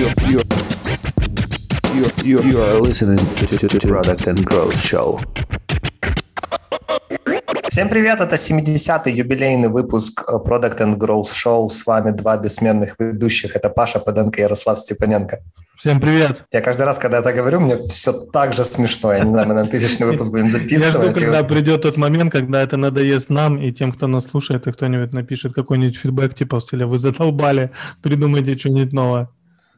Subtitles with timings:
[0.00, 0.08] you,
[1.94, 5.20] you, you, you are listening to, to, to Product and Growth Show.
[7.68, 11.68] Всем привет, это 70-й юбилейный выпуск Product and Growth Show.
[11.68, 13.54] С вами два бессменных ведущих.
[13.54, 15.40] Это Паша Паденко и Ярослав Степаненко.
[15.76, 16.44] Всем привет.
[16.50, 19.12] Я каждый раз, когда это говорю, мне все так же смешно.
[19.12, 20.94] Я не знаю, мы на тысячный выпуск будем записывать.
[20.94, 24.66] Я жду, когда придет тот момент, когда это надоест нам и тем, кто нас слушает,
[24.66, 27.70] и кто-нибудь напишет какой-нибудь фидбэк, типа в стиле «Вы задолбали,
[28.02, 29.28] придумайте что-нибудь новое».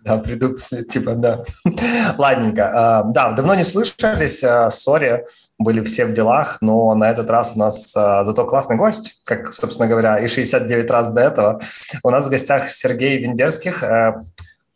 [0.04, 0.56] Да, приду,
[0.90, 1.44] типа, да.
[2.18, 2.70] Ладненько.
[2.74, 5.25] А, да, давно не слышались, а, sorry,
[5.58, 9.52] были все в делах, но на этот раз у нас а, зато классный гость, как,
[9.52, 11.60] собственно говоря, и 69 раз до этого.
[12.02, 13.84] У нас в гостях Сергей Вендерских.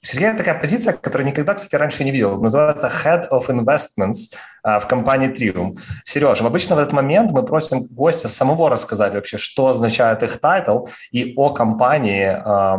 [0.00, 2.40] Сергей– такая позиция, которую никогда, кстати, раньше не видел.
[2.40, 5.76] Называется Head of Investments в компании Trium.
[6.04, 10.86] Сереж, обычно в этот момент мы просим гостя самого рассказать вообще, что означает их title
[11.10, 12.28] и о компании,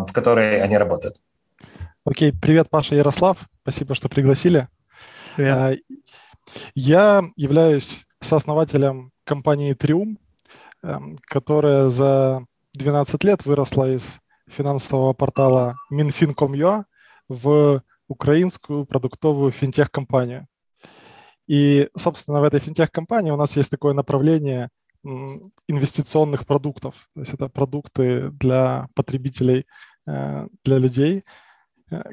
[0.08, 1.18] в которой они работают.
[2.10, 3.50] Окей, привет, Паша Ярослав.
[3.64, 4.70] Спасибо, что пригласили.
[5.36, 5.54] Привет.
[5.54, 5.76] А,
[6.74, 10.16] я являюсь сооснователем компании Trium,
[10.84, 16.86] эм, которая за 12 лет выросла из финансового портала minfin.com.ua
[17.28, 20.48] в украинскую продуктовую финтех-компанию.
[21.46, 24.70] И, собственно, в этой финтех-компании у нас есть такое направление
[25.04, 27.10] инвестиционных продуктов.
[27.16, 29.66] То есть это продукты для потребителей,
[30.06, 31.26] э, для людей–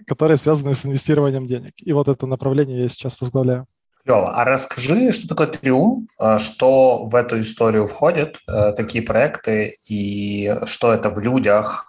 [0.06, 1.74] которые связаны с инвестированием денег.
[1.78, 3.66] И вот это направление я сейчас возглавляю.
[4.04, 8.38] Лева, а расскажи, что такое Триум, э, что в эту историю входит,
[8.76, 11.86] такие э, проекты, и что это в людях,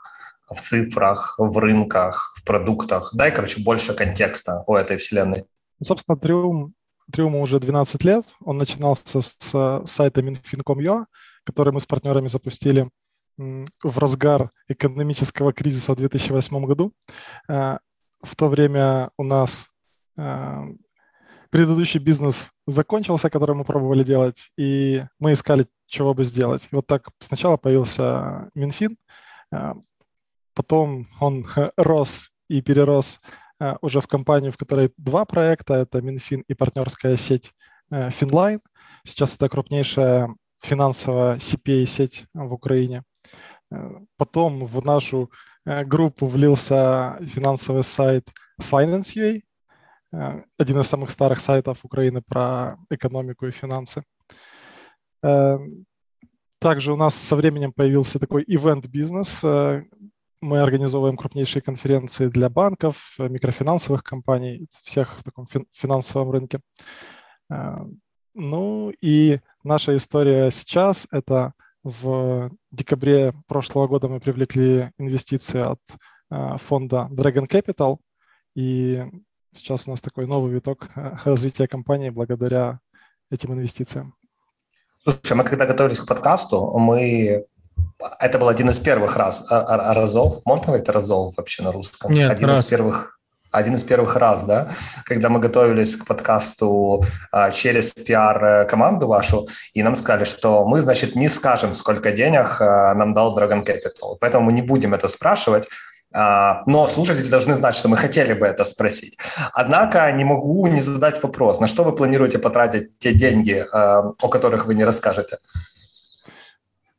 [0.49, 3.09] в цифрах, в рынках, в продуктах.
[3.13, 5.45] Дай, короче, больше контекста о этой вселенной.
[5.81, 6.73] Собственно, Триум,
[7.11, 8.25] Триуму уже 12 лет.
[8.39, 11.05] Он начинался с сайта minfin.com.ua,
[11.43, 12.89] который мы с партнерами запустили
[13.37, 16.93] в разгар экономического кризиса в 2008 году.
[17.47, 17.77] Э,
[18.21, 19.69] в то время у нас
[20.17, 20.63] э,
[21.49, 26.67] предыдущий бизнес закончился, который мы пробовали делать, и мы искали, чего бы сделать.
[26.71, 28.97] И вот так сначала появился Минфин,
[29.51, 29.73] э,
[30.53, 31.45] потом он
[31.77, 33.21] рос и перерос
[33.81, 37.53] уже в компанию, в которой два проекта, это Минфин и партнерская сеть
[37.89, 38.59] Finline.
[39.05, 43.03] Сейчас это крупнейшая финансовая CPA-сеть в Украине.
[43.75, 45.31] Э, потом в нашу
[45.65, 48.29] э, группу влился финансовый сайт
[48.61, 49.41] Finance.ua,
[50.13, 54.03] э, один из самых старых сайтов Украины про экономику и финансы.
[56.59, 59.43] Также у нас со временем появился такой event-бизнес.
[60.41, 66.59] Мы организовываем крупнейшие конференции для банков, микрофинансовых компаний, всех в таком финансовом рынке.
[68.35, 71.53] Ну и наша история сейчас– это
[71.85, 75.79] в декабре прошлого года мы привлекли инвестиции от
[76.31, 77.97] э, фонда Dragon Capital,
[78.55, 79.03] и
[79.53, 82.79] сейчас у нас такой новый виток э, развития компании благодаря
[83.29, 84.15] этим инвестициям.
[85.03, 87.45] Слушай, мы когда готовились к подкасту, мы
[88.19, 90.41] это был один из первых раз а, а, разов.
[90.43, 92.11] Можно говорить разов вообще на русском?
[92.11, 92.63] Нет, один раз.
[92.63, 93.14] из первых
[93.55, 94.69] один из первых раз, да,
[95.05, 101.15] когда мы готовились к подкасту а, через пиар-команду вашу, и нам сказали, что мы, значит,
[101.15, 105.67] не скажем, сколько денег а, нам дал Dragon Capital, поэтому мы не будем это спрашивать,
[106.13, 109.17] а, но слушатели должны знать, что мы хотели бы это спросить.
[109.53, 114.27] Однако не могу не задать вопрос, на что вы планируете потратить те деньги, а, о
[114.29, 115.37] которых вы не расскажете?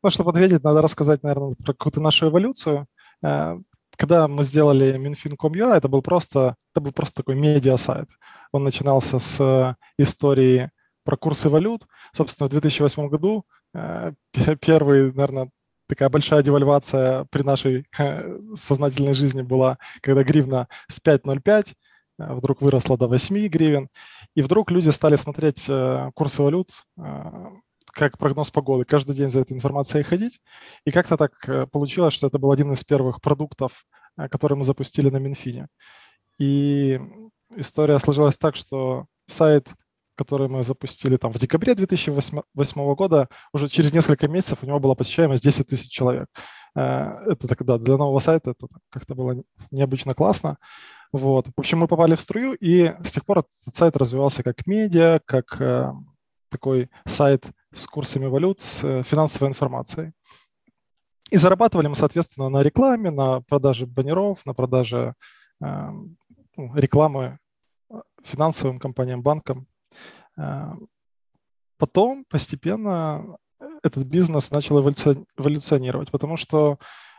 [0.03, 2.87] Ну, чтобы ответить, надо рассказать, наверное, про какую-то нашу эволюцию.
[3.97, 8.09] Когда мы сделали Minfin.com.ua, это был просто, это был просто такой медиа-сайт.
[8.53, 10.71] Он начинался с э, истории
[11.05, 11.87] про курсы валют.
[12.13, 14.13] Собственно, в 2008 году э,
[14.61, 15.51] первый, наверное,
[15.89, 21.73] такая большая девальвация при нашей э, сознательной жизни была, когда гривна с 5.05
[22.19, 23.89] вдруг выросла до 8 гривен,
[24.35, 25.71] и вдруг люди стали смотреть
[26.15, 26.71] курсы валют
[27.97, 30.41] как прогноз погоды, каждый день за этой информацией ходить.
[30.85, 33.87] И как-то так э, получилось, что это был один из первых продуктов,
[34.19, 35.69] э, который мы запустили на Минфине.
[36.39, 37.01] И
[37.57, 39.69] история сложилась так, что сайт,
[40.15, 44.95] который мы запустили там в декабре 2008 года, уже через несколько месяцев у него была
[44.95, 46.27] посещаемость 10 тысяч человек.
[46.75, 50.59] Э, это тогда для нового сайта это как-то было необычно классно.
[51.13, 51.47] Вот.
[51.47, 55.21] В общем, мы попали в струю, и с тех пор этот сайт развивался как медиа,
[55.25, 55.63] как
[56.51, 60.13] такой сайт с курсами валют, с э, финансовой информацией.
[61.31, 65.15] И зарабатывали мы, соответственно, на рекламе, на продаже баннеров, на продаже
[65.63, 65.91] э,
[66.57, 67.39] ну, рекламы
[67.91, 67.95] э,
[68.25, 69.67] финансовым компаниям, банкам.
[70.39, 70.73] Э,
[71.79, 73.37] потом постепенно
[73.83, 76.79] этот бизнес начал эволюционировать, потому что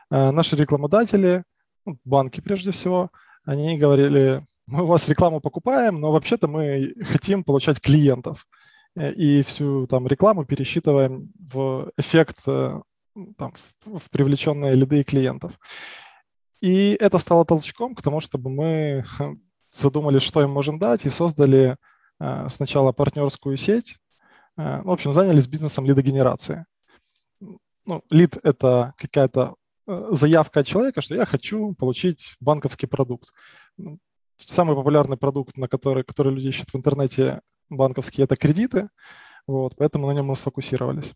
[0.09, 1.43] э, наши рекламодатели,
[1.85, 3.11] ну, банки прежде всего,
[3.45, 8.47] они говорили, мы у вас рекламу покупаем, но вообще-то мы хотим получать клиентов.
[8.97, 12.81] Э, и всю там рекламу пересчитываем в эффект э,
[13.37, 13.53] там,
[13.85, 15.59] в привлеченные лиды клиентов.
[16.61, 19.05] И это стало толчком к тому, чтобы мы
[19.69, 21.77] задумались, что им можем дать, и создали
[22.19, 23.97] э, сначала партнерскую сеть.
[24.57, 26.65] Э, в общем, занялись бизнесом лидогенерации.
[27.85, 29.55] Ну, лид– это какая-то
[29.85, 33.31] заявка от человека, что я хочу получить банковский продукт.
[33.77, 33.99] Ну,
[34.37, 38.89] самый популярный продукт, на который, который люди ищут в интернете банковские, это кредиты.
[39.45, 41.13] Вот, поэтому на нем мы сфокусировались.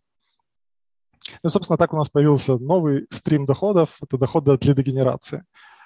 [1.42, 5.44] Ну, собственно, так у нас появился новый стрим доходов, это доходы от лидогенерации,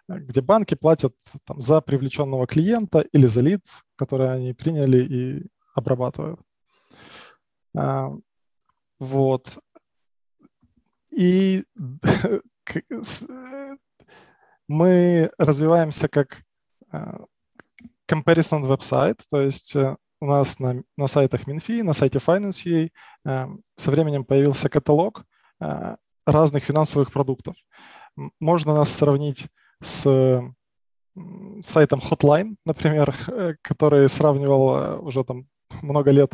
[0.08, 1.14] где банки платят
[1.44, 3.62] там, за привлеченного клиента или за лид,
[3.96, 6.40] который они приняли и обрабатывают.
[7.76, 8.10] А,
[8.98, 9.58] вот.
[11.10, 11.64] И
[14.68, 16.42] мы развиваемся как
[16.90, 17.24] а,
[18.08, 22.90] comparison веб-сайт, то есть э, у нас на, на сайтах Минфи, на сайте Finance.ua
[23.24, 23.46] э,
[23.76, 25.24] со временем появился каталог
[25.60, 25.96] э,
[26.26, 27.54] разных финансовых продуктов.
[28.40, 29.46] Можно нас сравнить
[29.80, 30.42] с
[31.62, 35.46] сайтом Hotline, например, э, который сравнивал уже там
[35.82, 36.32] много лет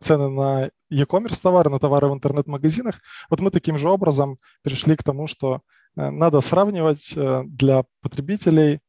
[0.00, 3.00] цены на e-commerce товары, на товары в интернет-магазинах.
[3.28, 5.60] Вот мы таким же образом перешли к тому, что
[5.96, 7.12] надо сравнивать
[7.46, 8.80] для потребителей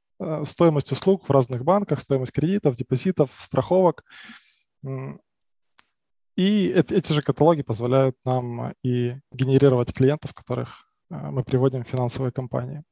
[0.43, 4.03] стоимость услуг в разных банках, стоимость кредитов, депозитов, страховок.
[6.35, 12.31] И эти же каталоги позволяют нам и генерировать клиентов, которых э, мы приводим в финансовые
[12.31, 12.83] компании.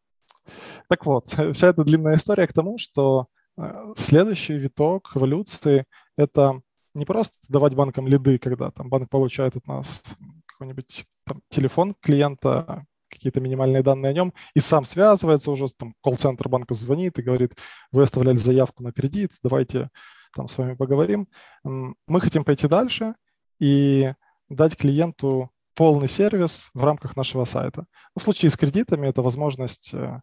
[0.87, 3.27] Так вот, вся эта длинная история к тому, что
[3.57, 5.85] э, следующий виток эволюции–
[6.17, 6.61] это
[6.93, 10.03] не просто давать банкам лиды, когда там банк получает от нас
[10.45, 16.47] какой-нибудь там, телефон клиента, какие-то минимальные данные о нем, и сам связывается уже, там, колл-центр
[16.50, 17.53] банка звонит и говорит,
[17.91, 19.89] вы оставляли заявку на кредит, давайте
[20.35, 21.27] там с вами поговорим.
[21.63, 23.15] Мы хотим пойти дальше
[23.59, 24.13] и
[24.47, 27.85] дать клиенту полный сервис в рамках нашего сайта.
[28.15, 30.21] В случае с кредитами это возможность э,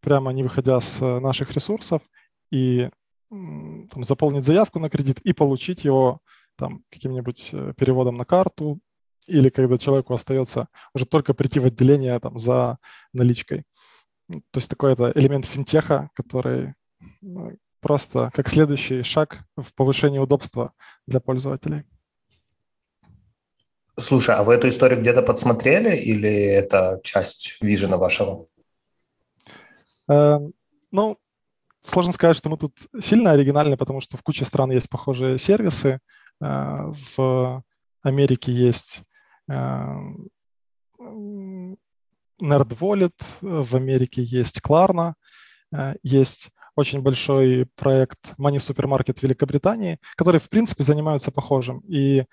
[0.00, 2.02] прямо не выходя с наших ресурсов
[2.52, 2.88] и
[3.28, 6.20] там, заполнить заявку на кредит и получить его
[6.56, 8.78] там каким-нибудь э, переводом на карту,
[9.26, 12.78] или когда человеку остается уже только прийти в отделение там, за
[13.12, 13.64] наличкой.
[14.28, 16.74] То есть такой это элемент финтеха, который
[17.20, 20.72] ну, просто как следующий шаг в повышении удобства
[21.06, 21.84] для пользователей.
[23.98, 28.46] Слушай, а вы эту историю где-то подсмотрели или это часть вижена вашего?
[30.10, 30.38] Э,
[30.90, 31.18] ну,
[31.82, 36.00] сложно сказать, что мы тут сильно оригинальны, потому что в куче стран есть похожие сервисы.
[36.42, 37.62] Э, в
[38.02, 39.02] Америке есть
[42.42, 45.14] NerdWallet, в Америке есть Klarna,
[45.72, 52.24] э, есть очень большой проект Money Supermarket в Великобритании, которые, в принципе, занимаются похожим и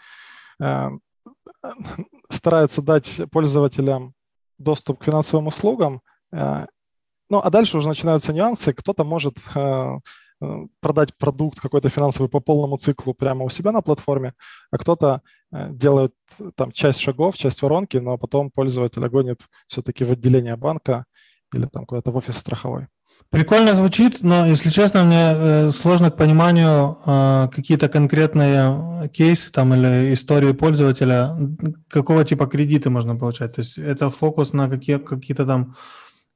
[0.60, 0.90] э,
[2.30, 4.14] стараются дать пользователям
[4.58, 6.02] доступ к финансовым услугам.
[6.32, 6.66] Э,
[7.30, 8.74] ну, а дальше уже начинаются нюансы.
[8.74, 10.00] Кто-то может Э,
[10.80, 14.34] продать продукт какой-то финансовый по полному циклу прямо у себя на платформе,
[14.72, 16.14] а кто-то э, делает
[16.56, 21.06] там часть шагов, часть воронки, но потом пользователя гонит все-таки в отделение банка
[21.56, 22.88] или там куда-то в офис страховой.
[23.30, 29.74] Прикольно звучит, но, если честно, мне э, сложно к пониманию э, какие-то конкретные кейсы там
[29.74, 31.36] или истории пользователя,
[31.90, 33.54] какого типа кредиты можно получать.
[33.54, 35.76] То есть это фокус на какие, какие-то там Э,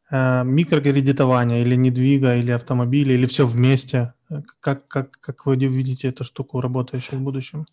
[0.09, 4.13] микрокредитование или недвига, или автомобили, или все вместе?
[4.59, 7.65] Как, как, как вы видите эту штуку, работающую в будущем?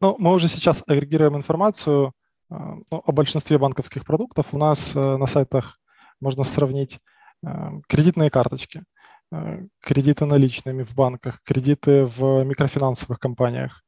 [0.00, 2.12] Ну, мы уже сейчас агрегируем информацию
[2.50, 2.54] э,
[2.90, 4.46] ну, о большинстве банковских продуктов.
[4.52, 5.78] У нас э, на сайтах
[6.20, 7.00] можно сравнить
[7.86, 8.82] кредитные карточки,
[9.80, 13.84] кредиты наличными в банках, кредиты в микрофинансовых компаниях,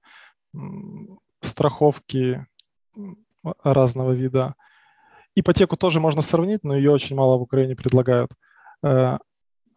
[1.41, 2.47] страховки
[3.63, 4.55] разного вида,
[5.41, 8.31] Ипотеку тоже можно сравнить, но ее очень мало в Украине предлагают.
[8.83, 9.19] Э,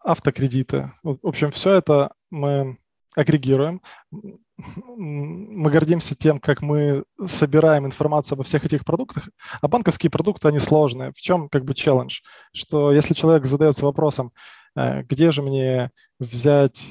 [0.04, 0.92] автокредиты.
[1.04, 2.78] В общем, все это мы
[3.16, 3.82] агрегируем.
[4.10, 9.30] Мы гордимся тем, как мы собираем информацию обо всех этих продуктах.
[9.60, 11.12] А банковские продукты, они сложные.
[11.12, 12.22] В чем как бы челлендж?
[12.54, 14.32] Что если человек задается вопросом,
[14.76, 16.86] э, где же мне взять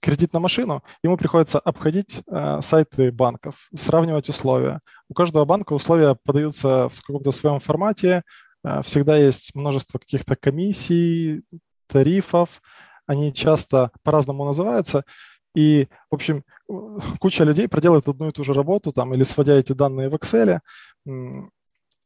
[0.00, 4.80] кредит на машину, ему приходится обходить э, сайты банков, сравнивать условия.
[5.08, 8.22] У каждого банка условия подаются в каком-то своем формате,
[8.64, 11.42] э, всегда есть множество каких-то комиссий,
[11.86, 12.62] тарифов,
[13.06, 15.04] они часто по-разному называются,
[15.54, 16.42] и, в общем,
[17.20, 20.60] куча людей проделает одну и ту же работу, там, или сводя эти данные в Excel,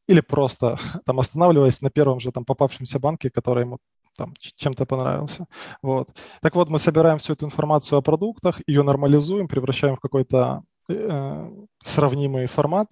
[0.09, 0.77] или просто
[1.07, 3.79] там останавливаясь на первом же там попавшемся банке, который ему
[4.19, 5.47] там, чем-то понравился.
[5.81, 6.13] Вот.
[6.43, 11.51] Так вот, мы собираем всю эту информацию о продуктах, ее нормализуем, превращаем в какой-то э,
[11.83, 12.89] сравнимый формат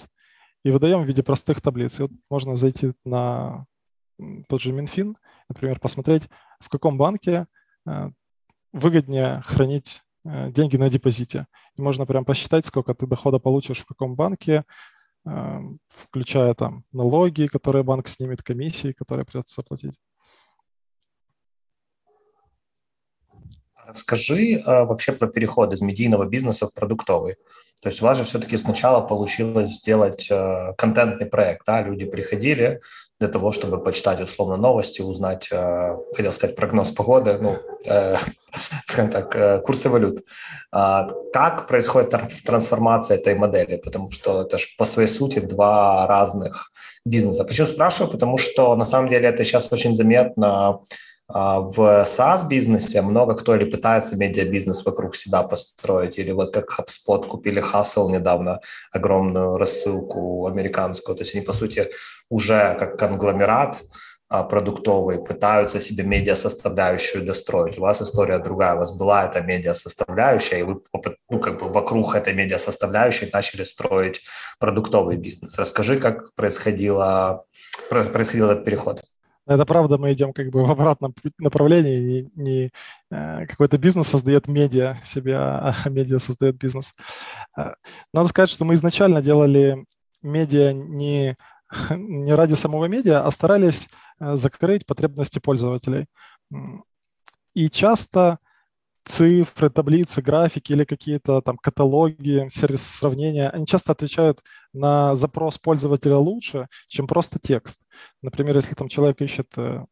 [0.65, 1.99] и выдаем в виде простых таблиц.
[1.99, 3.67] И вот можно зайти на
[4.49, 5.17] тот же Минфин,
[5.49, 6.29] например, посмотреть,
[6.61, 7.47] в каком банке
[7.87, 8.11] э,
[8.73, 11.47] выгоднее хранить э, деньги на депозите.
[11.77, 14.65] И можно прям посчитать, сколько ты дохода получишь в каком банке,
[15.27, 19.95] э, включая там налоги, которые банк снимет, комиссии, которые придется заплатить.
[23.89, 27.37] Расскажи э, вообще про переход из медийного бизнеса в продуктовый.
[27.83, 32.81] То есть у вас же все-таки сначала получилось сделать э, контентный проект, да, люди приходили
[33.21, 38.17] для того, чтобы почитать условно новости, узнать, э, хотел сказать, прогноз погоды, ну, э,
[38.87, 40.25] скажем так, э, курсы валют.
[40.73, 42.15] А, как происходит
[42.45, 43.77] трансформация этой модели?
[43.77, 46.73] Потому что это же по своей сути два разных
[47.05, 47.45] бизнеса.
[47.45, 48.11] Почему спрашиваю?
[48.11, 50.81] Потому что на самом деле это сейчас очень заметно а,
[51.29, 57.61] в SaaS-бизнесе много кто или пытается медиабизнес вокруг себя построить, или вот как HubSpot купили
[57.61, 58.61] Hustle недавно,
[58.93, 61.17] огромную рассылку американскую.
[61.17, 61.91] То есть они, по сути,
[62.31, 63.83] уже как конгломерат
[64.29, 67.79] а, продуктовый пытаются себе медиа-составляющую достроить.
[67.79, 68.75] У вас история другая.
[68.75, 70.81] У вас была эта медиа-составляющая, и вы
[71.31, 74.23] ну, как бы вокруг этой медиа-составляющей начали строить
[74.59, 75.57] продуктовый бизнес.
[75.57, 77.45] Расскажи, как происходило,
[77.89, 79.05] происходил этот переход.
[79.47, 82.01] Это правда, мы идем как бы в обратном направлении.
[82.01, 82.71] Не, не
[83.11, 86.95] э, какой-то бизнес создает медиа себе, а, а медиа создает бизнес.
[87.57, 87.75] Э,
[88.13, 89.85] надо сказать, что мы изначально делали
[90.23, 91.37] медиа не,
[91.91, 93.89] не ради самого медиа, а старались
[94.19, 96.07] э, закрыть потребности пользователей.
[97.55, 98.39] И часто
[99.07, 106.17] цифры, таблицы, графики или какие-то там каталоги, сервисы сравнения, они часто отвечают на запрос пользователя
[106.17, 107.83] лучше, чем просто текст.
[108.21, 109.85] Например, если там человек ищет э,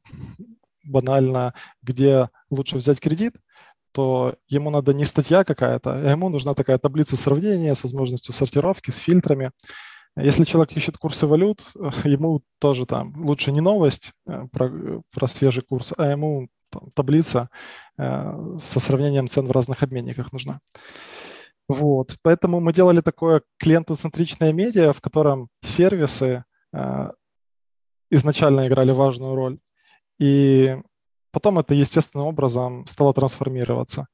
[0.85, 3.37] банально, где лучше взять кредит,
[3.93, 8.91] то ему надо не статья какая-то, а ему нужна такая таблица сравнения с возможностью сортировки,
[8.91, 9.53] с фильтрами.
[10.17, 11.63] Если человек ищет курсы валют,
[12.05, 17.49] ему тоже там лучше не новость э, про, про свежий курс, а ему там, таблица
[17.51, 17.57] э,
[17.97, 20.61] со сравнением цен в разных обменниках нужна.
[21.69, 27.11] Вот, поэтому мы делали такое клиентоцентричное медиа, в котором сервисы э,
[28.11, 29.59] изначально играли важную роль,
[30.19, 30.77] и
[31.31, 34.09] потом это естественным образом стало трансформироваться.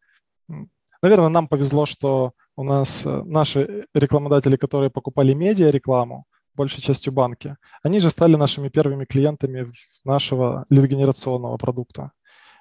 [1.03, 7.57] Наверное, нам повезло, что у нас э, наши рекламодатели, которые покупали медиа-рекламу, большей частью банки,
[7.83, 9.73] они же стали нашими первыми клиентами
[10.05, 12.13] нашего лид-генерационного продукта.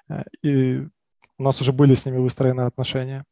[0.08, 0.88] Э, и
[1.40, 3.24] у нас уже были с ними выстроены отношения.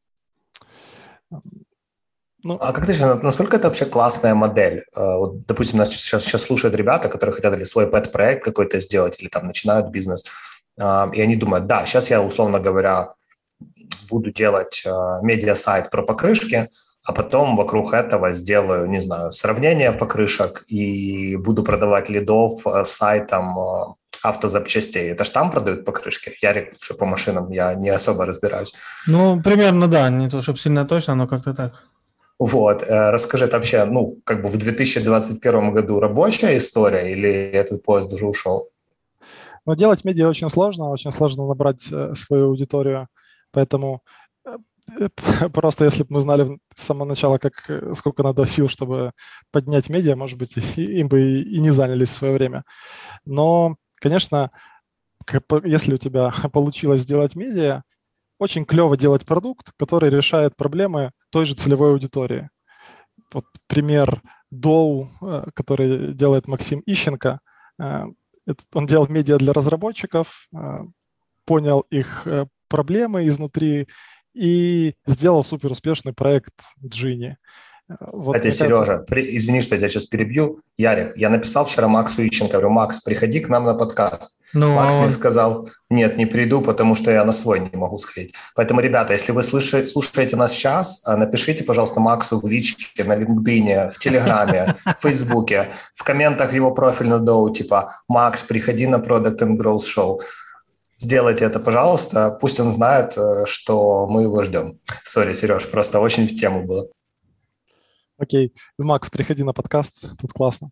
[2.42, 4.84] Ну, а как ты считаешь, насколько это вообще классная модель?
[4.96, 9.20] Э, вот, допустим, нас сейчас, сейчас слушают ребята, которые хотят или свой пэт-проект какой-то сделать,
[9.20, 10.24] или там начинают бизнес,
[10.80, 13.12] э, и они думают, да, сейчас я, условно говоря,
[14.08, 14.84] буду делать
[15.22, 16.70] медиа-сайт про покрышки,
[17.04, 22.52] а потом вокруг этого сделаю, не знаю, сравнение покрышек и буду продавать лидов
[22.84, 25.10] сайтом автозапчастей.
[25.10, 26.32] Это ж там продают покрышки?
[26.42, 28.74] Я что по машинам, я не особо разбираюсь.
[29.06, 31.72] Ну, примерно, да, не то, чтобы сильно точно, но как-то так.
[32.38, 37.82] Вот, э, расскажи, это вообще, ну, как бы в 2021 году рабочая история или этот
[37.82, 38.68] поезд уже ушел?
[39.66, 43.08] Ну, делать медиа очень сложно, очень сложно набрать э, свою аудиторию,
[43.50, 44.02] поэтому
[44.46, 45.08] э,
[45.52, 47.54] просто если бы мы знали с самого начала, как,
[47.94, 49.10] сколько надо сил, чтобы
[49.50, 52.62] поднять медиа, может быть, им бы и не занялись в свое время.
[53.24, 54.50] Но Конечно,
[55.64, 57.82] если у тебя получилось сделать медиа,
[58.38, 62.48] очень клево делать продукт, который решает проблемы той же целевой аудитории.
[63.32, 67.40] Вот пример Доу, э, который делает Максим Ищенко.
[67.80, 68.04] Э,
[68.72, 70.78] он делал медиа для разработчиков, э,
[71.44, 72.26] понял их
[72.68, 73.88] проблемы изнутри
[74.34, 77.38] и сделал супер успешный проект Джини.
[77.88, 78.98] Вот, Сережа, кажется...
[78.98, 79.36] при...
[79.36, 80.60] извини, что я тебя сейчас перебью.
[80.76, 84.42] Ярик, я написал вчера Максу Ищенко, говорю, Макс, приходи к нам на подкаст.
[84.52, 88.34] Ну, Макс мне сказал, нет, не приду, потому что я на свой не могу сходить.
[88.54, 93.16] Поэтому, ребята, если вы слушаете, слушаете нас сейчас, а, напишите, пожалуйста, Максу в личке, на
[93.16, 98.96] LinkedIn, в Телеграме, в Фейсбуке, в комментах его профиль на Доу, типа, Макс, приходи на
[98.96, 100.18] Product and Growth Show.
[100.98, 102.36] Сделайте это, пожалуйста.
[102.40, 104.80] Пусть он знает, э, что мы его ждем.
[105.04, 106.88] Сори, Сереж, просто очень в тему было.
[108.18, 110.70] Окей, Макс, приходи на подкаст, тут классно.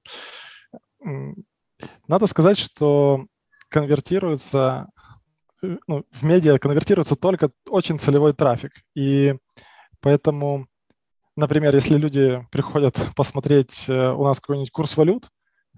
[2.08, 3.26] Надо сказать, что
[3.68, 4.88] конвертируется,
[5.62, 8.72] э, ну, в медиа конвертируется только очень целевой трафик.
[8.96, 9.36] И
[10.00, 10.66] поэтому,
[11.36, 15.28] например, если люди приходят посмотреть э, у нас какой-нибудь курс валют,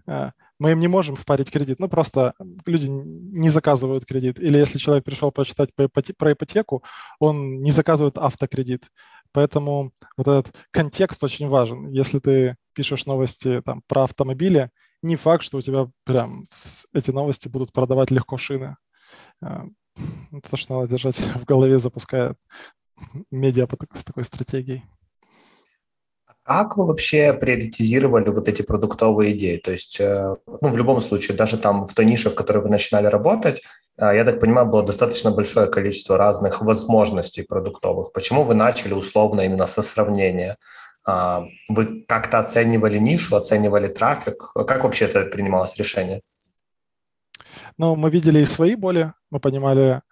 [0.06, 1.78] э, мы им не можем впарить кредит.
[1.80, 2.34] Ну, просто
[2.66, 4.40] люди не заказывают кредит.
[4.40, 6.82] Или если человек пришел прочитать про ипотеку,
[7.18, 8.90] он не заказывает автокредит.
[9.32, 11.88] Поэтому вот этот контекст очень важен.
[11.88, 14.70] Если ты пишешь новости там, про автомобили,
[15.02, 16.49] не факт, что у тебя прям
[16.92, 18.76] эти новости будут продавать легко шины.
[19.42, 19.62] Э,
[20.32, 22.37] это то, что надо держать в голове, запуская
[23.30, 24.85] медиа с такой стратегией.
[26.42, 29.58] Как вы вообще приоритизировали вот эти продуктовые идеи?
[29.58, 32.70] То есть, э, ну, в любом случае, даже там в той нише, в которой вы
[32.70, 33.62] начинали работать,
[33.99, 38.12] я так понимаю, было достаточно большое количество разных возможностей продуктовых.
[38.12, 40.57] Почему вы начали условно именно со сравнения?
[41.05, 44.52] А, вы как-то оценивали нишу, оценивали трафик?
[44.55, 46.21] Как вообще это принималось решение?
[47.76, 50.02] Ну, мы видели и свои боли, мы понимали,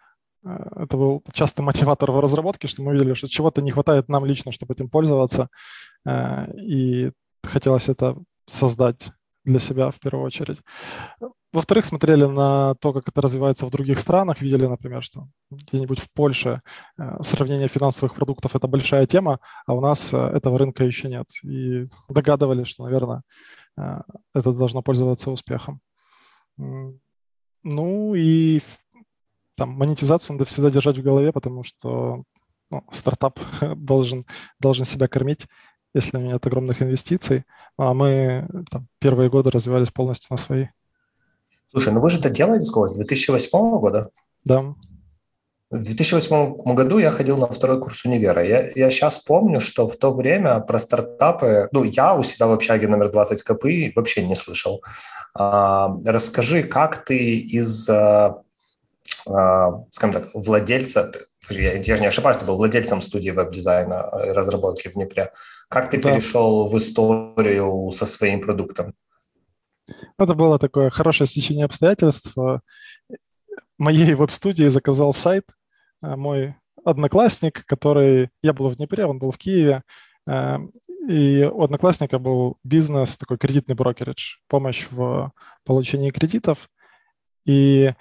[0.47, 4.25] Э, это был частый мотиватор в разработке, что мы видели, что чего-то не хватает нам
[4.25, 5.49] лично, чтобы этим пользоваться,
[6.07, 7.13] э, и
[7.43, 8.17] хотелось это
[8.47, 9.11] создать
[9.45, 10.59] для себя в первую очередь.
[11.53, 16.13] Во-вторых, смотрели на то, как это развивается в других странах, видели, например, что где-нибудь в
[16.13, 16.61] Польше
[16.99, 21.27] э, сравнение финансовых продуктов– это большая тема, а у нас этого рынка еще нет.
[21.45, 23.23] И догадывались, что, наверное,
[24.35, 25.81] это должно пользоваться успехом.
[26.57, 28.61] Ну и
[29.57, 32.23] там монетизацию надо всегда держать в голове, потому что
[32.71, 33.41] ну, стартап
[33.77, 34.27] должен,
[34.61, 35.47] должен себя кормить,
[35.95, 37.45] если нет огромных инвестиций.
[37.79, 40.67] А мы там, первые годы развивались полностью на свои.
[41.77, 42.89] Слушай, ну вы же это делаете сколько?
[42.89, 44.09] С 2008 года?
[44.45, 44.75] Да.
[45.69, 48.43] В 2008 году я ходил на второй курс универа.
[48.43, 52.53] Я, я сейчас помню, что в то время про стартапы, ну, я у себя в
[52.53, 54.83] общаге номер 20 КПИ вообще не слышал.
[55.35, 58.41] А, расскажи, как ты из а,
[59.27, 61.13] а, скажем так, владельца,
[61.51, 65.31] я, я не ошибаюсь, ты был владельцем студии веб-дизайна и разработки в Днепре.
[65.69, 66.11] Как ты да.
[66.11, 68.95] перешел в историю со своим продуктом?
[70.19, 72.35] Это было такое хорошее стечение обстоятельств.
[73.79, 75.45] Моей веб-студии заказал сайт
[76.01, 78.31] а, мой одноклассник, который...
[78.43, 79.83] Я был в Днепре, он был в Киеве.
[80.29, 80.61] А,
[81.09, 85.33] и у одноклассника был бизнес, такой кредитный брокеридж, помощь в
[85.65, 86.69] получении кредитов.
[87.45, 87.93] И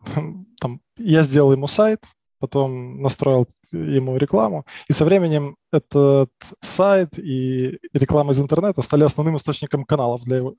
[0.60, 2.00] там, я сделал ему сайт,
[2.44, 6.30] потом настроил ему рекламу, и со временем этот
[6.60, 10.54] сайт и реклама из интернета стали основным источником каналов для его,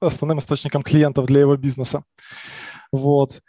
[0.00, 2.02] основным источником клиентов для его бизнеса.
[2.92, 3.40] Вот.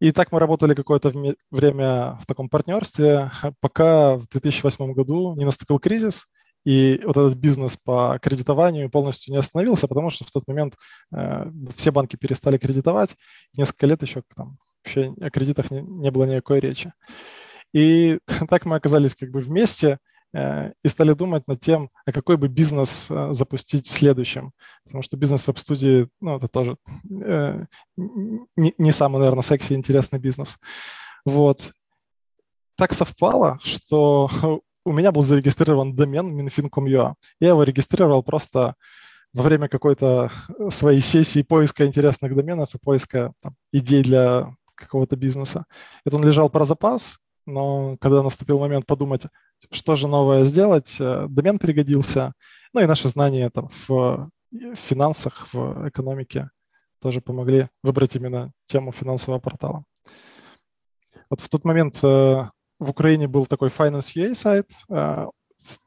[0.00, 1.12] И так мы работали какое-то
[1.50, 6.26] время в таком партнерстве, пока в 2008 году не наступил кризис,
[6.64, 10.74] и вот этот бизнес по кредитованию полностью не остановился, потому что в тот момент
[11.14, 13.16] э, все банки перестали кредитовать.
[13.56, 16.92] Несколько лет еще там, вообще о кредитах не, не было никакой речи.
[17.72, 18.18] И
[18.48, 19.98] так мы оказались как бы вместе
[20.32, 24.52] э, и стали думать над тем, а какой бы бизнес э, запустить следующим.
[24.84, 26.76] Потому что бизнес веб-студии, ну, это тоже
[27.22, 27.64] э,
[27.96, 30.58] не, не самый, наверное, секси интересный бизнес.
[31.24, 31.72] Вот.
[32.76, 34.30] Так совпало, что
[34.84, 37.14] у меня был зарегистрирован домен minfin.com.ua.
[37.40, 38.74] Я его регистрировал просто
[39.34, 40.30] во время какой-то
[40.70, 45.64] своей сессии поиска интересных доменов и поиска там, идей для какого-то бизнеса.
[46.04, 49.26] Это он лежал про запас, но когда наступил момент подумать,
[49.70, 52.32] что же новое сделать, э, домен пригодился,
[52.72, 54.28] ну и наши знания там, в
[54.74, 56.50] финансах, в экономике
[57.00, 59.84] тоже помогли выбрать именно тему финансового портала.
[61.30, 62.44] Вот в тот момент э,
[62.78, 65.26] в Украине был такой Finance.ua сайт, э,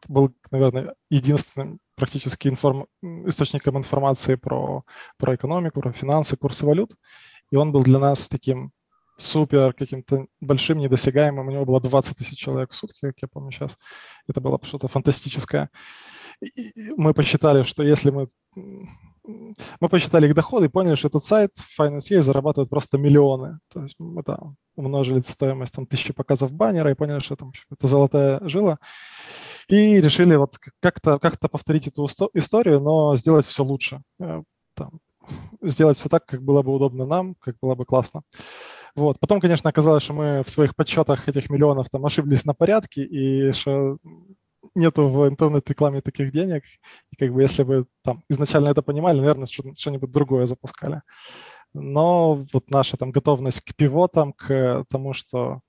[0.08, 2.88] был, наверное, единственным практически информ...
[3.02, 4.84] источником информации про,
[5.18, 6.96] про экономику, про финансы, курсы валют.
[7.52, 8.72] И он был для нас таким
[9.20, 11.48] супер каким-то большим, недосягаемым.
[11.48, 13.78] У него было 20 тысяч человек в сутки, как я помню сейчас.
[14.28, 15.70] Это было что-то фантастическое.
[16.42, 18.30] И мы посчитали, что если мы...
[19.80, 23.60] Мы посчитали их доходы и поняли, что этот сайт Finance.ua зарабатывает просто миллионы.
[23.72, 27.86] То есть мы там умножили стоимость там, тысячи показов баннера и поняли, что там, это
[27.86, 28.80] золотая жила.
[29.68, 34.02] И решили вот как-то как повторить эту историю, но сделать все лучше.
[34.20, 34.42] Э,
[34.74, 35.00] там,
[35.62, 38.24] сделать все так, как было бы удобно нам, как было бы классно.
[38.96, 39.20] Вот.
[39.20, 43.52] Потом, конечно, оказалось, что мы в своих подсчетах этих миллионов там ошиблись на порядке, и
[43.52, 43.98] что
[44.76, 46.64] нету в интернет-рекламе таких денег.
[47.12, 51.02] И как бы если бы там изначально это понимали, наверное, что-нибудь другое запускали.
[51.74, 55.62] Но вот наша там готовность к пивотам, к тому, что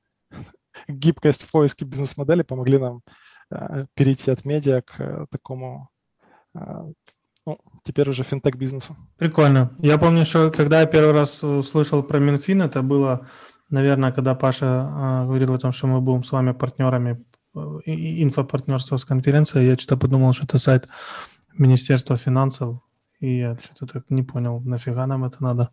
[0.89, 3.03] гибкость в поиске бизнес-модели помогли нам
[3.51, 5.89] э, перейти от медиа к э, такому
[6.55, 6.93] э,
[7.47, 8.97] ну, теперь уже финтех-бизнесу.
[9.17, 9.71] Прикольно.
[9.79, 13.27] Я помню, что когда я первый раз услышал про Минфин, это было,
[13.71, 17.25] наверное, когда Паша а, говорил о том, что мы будем с вами партнерами
[17.55, 20.89] э, инфопартнерства с конференцией, я что-то подумал, что это сайт
[21.59, 22.81] Министерства финансов,
[23.21, 25.71] и я что-то так не понял, нафига нам это надо.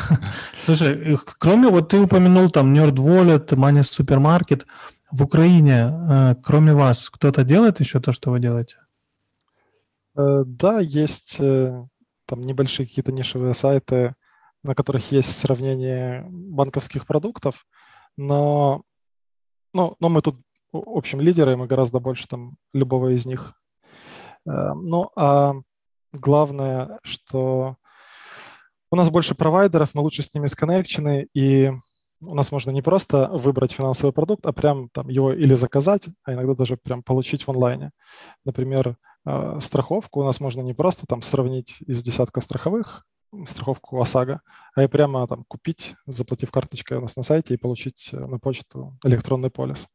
[0.64, 4.64] Слушай, кроме, вот ты упомянул там Nerd Wallet, Money Supermarket,
[5.12, 8.76] в Украине, э, кроме вас, кто-то делает еще то, что вы делаете?
[10.20, 11.84] Э, да, есть э,
[12.26, 14.14] там небольшие какие-то нишевые сайты,
[14.62, 17.66] на которых есть сравнение банковских продуктов,
[18.16, 18.82] но,
[19.72, 20.36] ну, но мы тут,
[20.72, 23.54] в общем, лидеры, мы гораздо больше там любого из них.
[24.44, 25.54] Ну, а
[26.12, 27.76] главное, что
[28.90, 31.72] у нас больше провайдеров, мы лучше с ними сконнекчены, и
[32.20, 36.34] у нас можно не просто выбрать финансовый продукт, а прям там его или заказать, а
[36.34, 37.92] иногда даже прям получить в онлайне.
[38.44, 38.94] Например, э,
[39.58, 43.06] страховку у нас можно не просто там сравнить из десятка страховых,
[43.44, 44.40] страховку ОСАГО,
[44.74, 48.38] а и прямо там купить, заплатив карточкой у нас на сайте и получить э, на
[48.38, 49.88] почту электронный полис.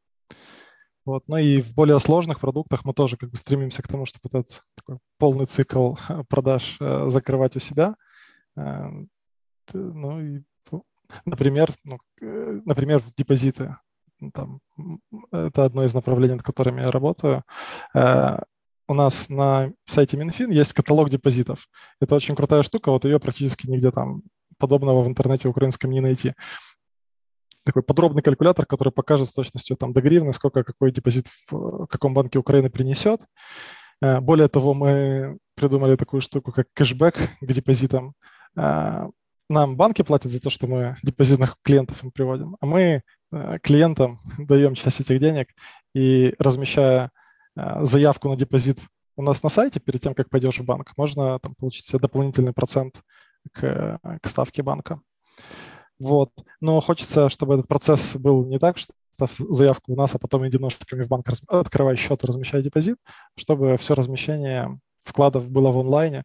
[1.06, 1.24] Вот.
[1.28, 4.64] Ну и в более сложных продуктах мы тоже как бы стремимся к тому, чтобы этот
[4.76, 5.96] такой полный цикл
[6.30, 7.96] продаж э, закрывать у себя.
[8.56, 10.44] Ну и
[11.26, 13.78] Например, ну, э, например, депозиты.
[14.34, 14.60] Там,
[15.32, 17.44] это одно из направлений, над которыми я работаю.
[18.88, 21.68] Э, у нас на сайте Минфин есть каталог депозитов.
[22.00, 24.24] Это очень крутая штука, вот ее практически нигде там
[24.58, 26.34] подобного в интернете украинском не найти.
[27.64, 32.14] Такой подробный калькулятор, который покажет с точностью там, до гривны, сколько какой депозит в каком
[32.14, 33.22] банке Украины принесет.
[34.02, 38.14] Э, более того, мы придумали такую штуку, как кэшбэк к депозитам
[39.50, 44.20] нам банки платят за то, что мы депозитных клиентов им приводим, а мы э, клиентам
[44.38, 45.50] даем часть этих денег
[45.94, 47.10] и размещая э,
[47.56, 48.80] заявку на депозит
[49.18, 52.54] у нас на сайте перед тем, как пойдешь в банк, можно там, получить себе дополнительный
[52.54, 53.02] процент
[53.54, 55.00] к, к ставке банка.
[56.00, 56.32] Вот.
[56.60, 58.94] Но хочется, чтобы этот процесс был не так, что
[59.50, 62.98] заявку у нас, а потом иди ножками в банк, открывай счет и размещай депозит,
[63.38, 66.24] чтобы все размещение вкладов было в онлайне.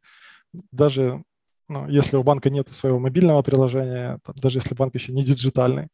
[0.72, 1.22] Даже
[1.68, 5.86] ну, если у банка нет своего мобильного приложения, там, даже если банк еще не диджитальный.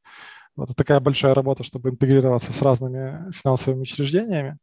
[0.57, 4.57] Вот, такая большая работа, чтобы интегрироваться с разными финансовыми учреждениями.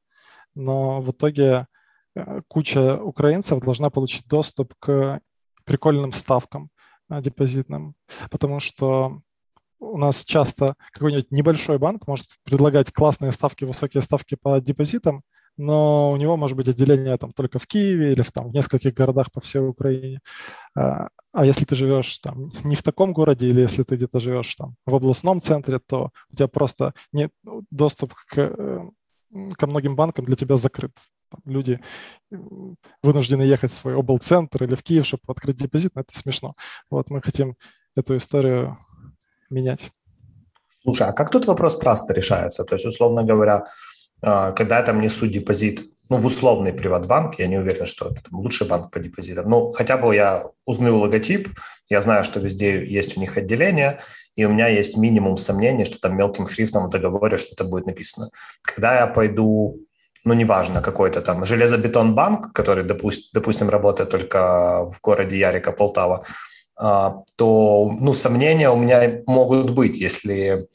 [0.55, 1.67] Но в итоге
[2.15, 5.19] э, куча украинцев должна получить доступ к
[5.65, 6.69] прикольным ставкам
[7.09, 7.95] э, депозитным,
[8.29, 9.21] потому что
[9.79, 15.23] у нас часто какой-нибудь небольшой банк может предлагать классные ставки, высокие ставки по депозитам,
[15.57, 18.93] но у него может быть отделение там только в Киеве или в, там, в нескольких
[18.93, 20.19] городах по всей Украине.
[20.75, 24.55] А, а если ты живешь там не в таком городе или если ты где-то живешь
[24.55, 27.31] там в областном центре, то у тебя просто нет
[27.69, 28.79] доступ к, э,
[29.57, 30.91] ко многим банкам для тебя закрыт.
[31.29, 31.79] Там люди
[33.01, 36.55] вынуждены ехать в свой облцентр или в Киев, чтобы открыть депозит, но это смешно.
[36.89, 37.55] Вот мы хотим
[37.95, 38.77] эту историю
[39.49, 39.91] менять.
[40.83, 42.63] Слушай, а как тут вопрос траста решается?
[42.65, 43.65] То есть, условно говоря,
[44.21, 48.21] а, когда я там несу депозит, ну, в условный приватбанк, я не уверен, что это
[48.23, 51.49] там, лучший банк по депозитам, ну, хотя бы я узнаю логотип,
[51.89, 53.99] я знаю, что везде есть у них отделение,
[54.35, 58.29] и у меня есть минимум сомнений, что там мелким шрифтом в договоре что-то будет написано.
[58.61, 59.79] Когда я пойду
[60.25, 66.23] ну, неважно, какой-то там железобетон-банк, который, допустим, допустим, работает только в городе Ярика, Полтава,
[66.77, 70.67] а, то, ну, сомнения у меня могут быть, если,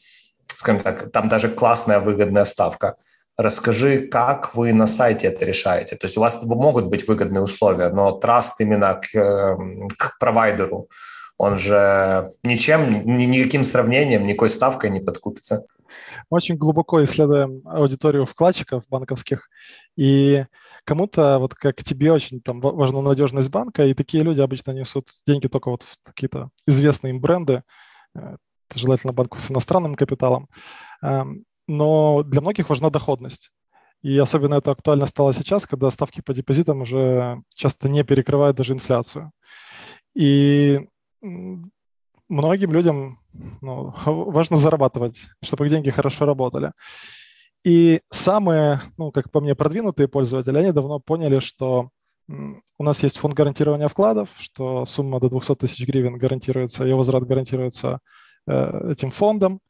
[0.46, 2.96] скажем так, там даже классная выгодная ставка–
[3.38, 5.94] Расскажи, как вы на сайте это решаете.
[5.94, 10.88] То есть у вас могут быть выгодные условия, но траст именно к, эм, к провайдеру,
[11.36, 15.64] он же ничем, никаким сравнением, никакой ставкой не подкупится.
[16.30, 19.48] Мы очень глубоко исследуем аудиторию вкладчиков банковских,
[19.96, 20.44] и
[20.82, 25.46] кому-то, вот как тебе, очень там важна надежность банка, и такие люди обычно несут деньги
[25.46, 27.62] только вот в какие-то известные им бренды,
[28.16, 28.36] э,
[28.74, 30.48] желательно банку с иностранным капиталом.
[31.68, 33.52] Но для многих важна доходность.
[34.02, 38.72] И особенно это актуально стало сейчас, когда ставки по депозитам уже часто не перекрывают даже
[38.72, 39.30] инфляцию.
[40.14, 40.80] И
[41.20, 43.18] многим людям
[43.60, 46.72] ну, важно зарабатывать, чтобы их деньги хорошо работали.
[47.64, 51.90] И самые, ну, как по мне, продвинутые пользователи, они давно поняли, что
[52.28, 57.24] у нас есть фонд гарантирования вкладов, что сумма до 200 тысяч гривен гарантируется, ее возврат
[57.24, 58.00] гарантируется
[58.46, 59.60] э, этим фондом.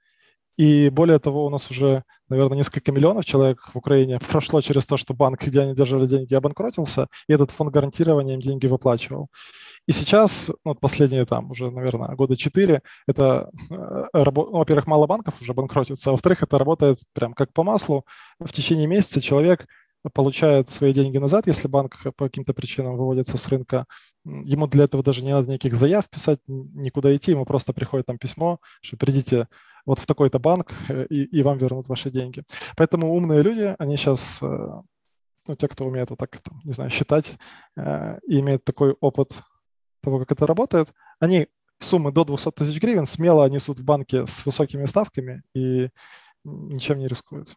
[0.59, 4.97] И более того, у нас уже, наверное, несколько миллионов человек в Украине прошло через то,
[4.97, 9.29] что банк, где они держали деньги, обанкротился, и этот фонд гарантирования им деньги выплачивал.
[9.87, 15.41] И сейчас, ну, последние там уже, наверное, года четыре, это, э, ну, во-первых, мало банков
[15.41, 18.05] уже банкротится, а во-вторых, это работает прям как по маслу.
[18.41, 19.67] В течение месяца человек
[20.13, 23.87] получает свои деньги назад, если банк по каким-то причинам выводится с рынка.
[24.25, 28.19] Ему для этого даже не надо никаких заяв писать, никуда идти, ему просто приходит там
[28.19, 29.49] письмо, что придите
[29.89, 32.45] вот в такой-то банк, э, и, и вам вернут ваши деньги.
[32.77, 34.83] Поэтому умные люди, они сейчас, э,
[35.47, 37.39] ну, те, кто умеет вот так, там, не знаю, считать,
[37.77, 39.43] э, и имеют такой опыт
[40.03, 41.49] того, как это работает, они
[41.79, 45.89] суммы до 200 тысяч гривен смело несут в банке с высокими ставками и
[46.45, 47.57] ничем не рискуют.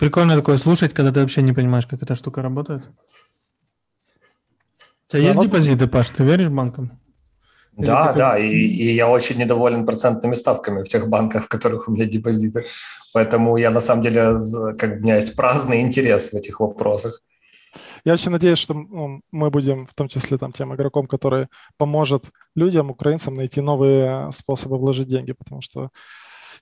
[0.00, 2.90] Прикольно такое слушать, когда ты вообще не понимаешь, как эта штука работает.
[5.06, 5.46] У тебя да, есть вот...
[5.46, 6.10] депозиты, Паш?
[6.10, 7.01] Ты веришь банкам?
[7.76, 8.18] Или да, ты...
[8.18, 12.04] да, и, и я очень недоволен процентными ставками в тех банках, в которых у меня
[12.04, 12.66] депозиты.
[13.12, 14.36] Поэтому я на самом деле,
[14.78, 17.20] как у меня есть праздный интерес в этих вопросах.
[18.04, 22.30] Я очень надеюсь, что ну, мы будем в том числе там тем игроком, который поможет
[22.56, 25.90] людям, украинцам найти новые способы вложить деньги, потому что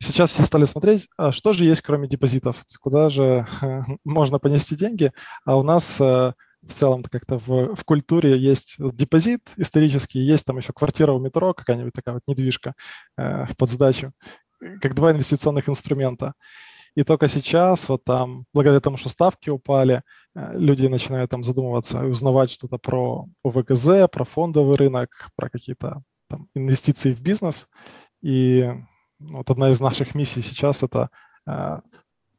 [0.00, 3.46] сейчас все стали смотреть, а что же есть кроме депозитов, куда же
[4.04, 5.12] можно понести деньги,
[5.44, 10.58] а у нас э, в целом как-то в, в культуре есть депозит исторический, есть там
[10.58, 12.74] еще квартира у метро, какая-нибудь такая вот недвижка
[13.16, 14.12] э, под сдачу,
[14.80, 16.34] как два инвестиционных инструмента.
[16.96, 20.02] И только сейчас, вот там, благодаря тому, что ставки упали,
[20.34, 26.02] э, люди начинают там задумываться и узнавать что-то про ОВГЗ, про фондовый рынок, про какие-то
[26.28, 27.68] там инвестиции в бизнес.
[28.22, 28.68] И
[29.18, 31.10] вот одна из наших миссий сейчас– это
[31.46, 31.78] э,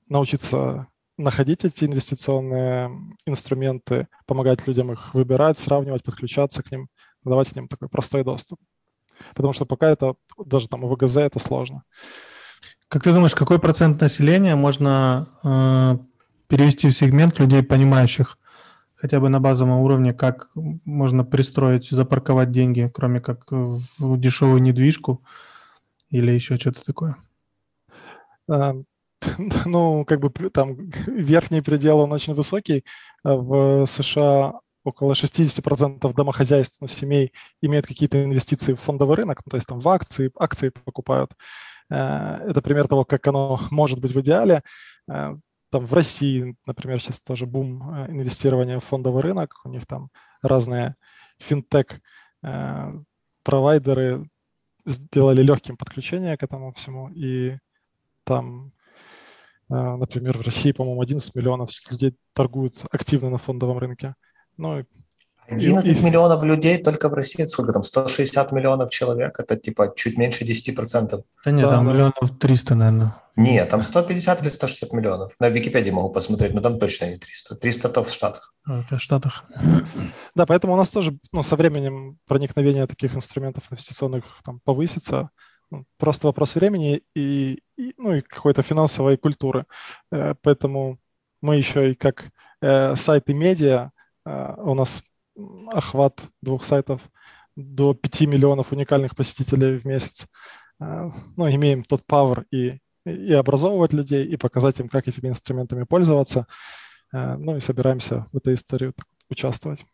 [0.08, 2.92] научиться находить эти инвестиционные
[3.26, 6.88] инструменты, помогать людям их выбирать, сравнивать, подключаться к ним,
[7.24, 8.60] давать к ним такой простой доступ.
[9.36, 11.84] Потому что пока это, даже там ОВГЗ, это сложно.
[12.88, 15.98] Как ты думаешь, какой процент населения можно э,
[16.48, 18.38] перевести в сегмент людей, понимающих
[18.96, 25.24] хотя бы на базовом уровне, как можно пристроить, запарковать деньги, кроме как в дешевую недвижку
[26.10, 27.16] или еще что-то такое?
[29.66, 30.76] Ну, как бы там
[31.08, 32.84] верхний предел, он очень высокий.
[33.24, 34.54] В США
[34.84, 39.80] около 60% домохозяйств, ну, семей имеют какие-то инвестиции в фондовый рынок, ну, то есть там
[39.80, 41.34] в акции, акции покупают.
[41.92, 44.64] Э, это пример того, как оно может быть в идеале.
[45.10, 45.36] Э,
[45.70, 49.56] там в России, например, сейчас тоже бум э, инвестирования в фондовый рынок.
[49.66, 50.10] У них там
[50.42, 50.96] разные
[51.38, 51.86] финтех
[53.44, 54.28] провайдеры
[54.86, 57.10] сделали легким подключение к этому всему.
[57.10, 57.58] И
[58.24, 58.72] там,
[59.72, 64.16] например, в России, по-моему, 11 миллионов людей торгуют активно на фондовом рынке.
[64.58, 64.84] Ну,
[65.48, 67.46] 11 и, миллионов людей только в России.
[67.46, 67.84] Сколько там?
[67.84, 69.40] 160 миллионов человек.
[69.40, 71.24] Это типа чуть меньше 10%.
[71.46, 73.16] Да нет, да, там миллионов 300, наверное.
[73.36, 75.34] Нет, там 150 или 160 миллионов.
[75.40, 77.56] На Википедии могу посмотреть, но там точно не 300.
[77.56, 78.54] 300 то в Штатах.
[78.66, 79.46] А, это в Штатах.
[80.34, 85.30] Да, поэтому у нас тоже ну, со временем проникновение таких инструментов инвестиционных там, повысится.
[85.70, 89.66] Ну, просто вопрос времени и, и, ну, и какой-то финансовой культуры.
[90.12, 90.98] Э, поэтому
[91.42, 93.92] мы еще и как э, сайты медиа,
[94.26, 95.04] э, у нас
[95.74, 97.02] охват двух сайтов
[97.56, 100.28] до 5 миллионов уникальных посетителей в месяц.
[100.80, 106.48] Ну, имеем тот power и, и образовывать людей, и показать им, как этими инструментами пользоваться.
[107.12, 108.94] Ну и собираемся в этой истории
[109.30, 109.86] участвовать.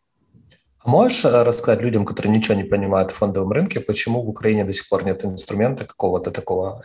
[0.78, 4.72] А можешь рассказать людям, которые ничего не понимают в фондовом рынке, почему в Украине до
[4.72, 6.80] сих пор нет инструмента какого-то такого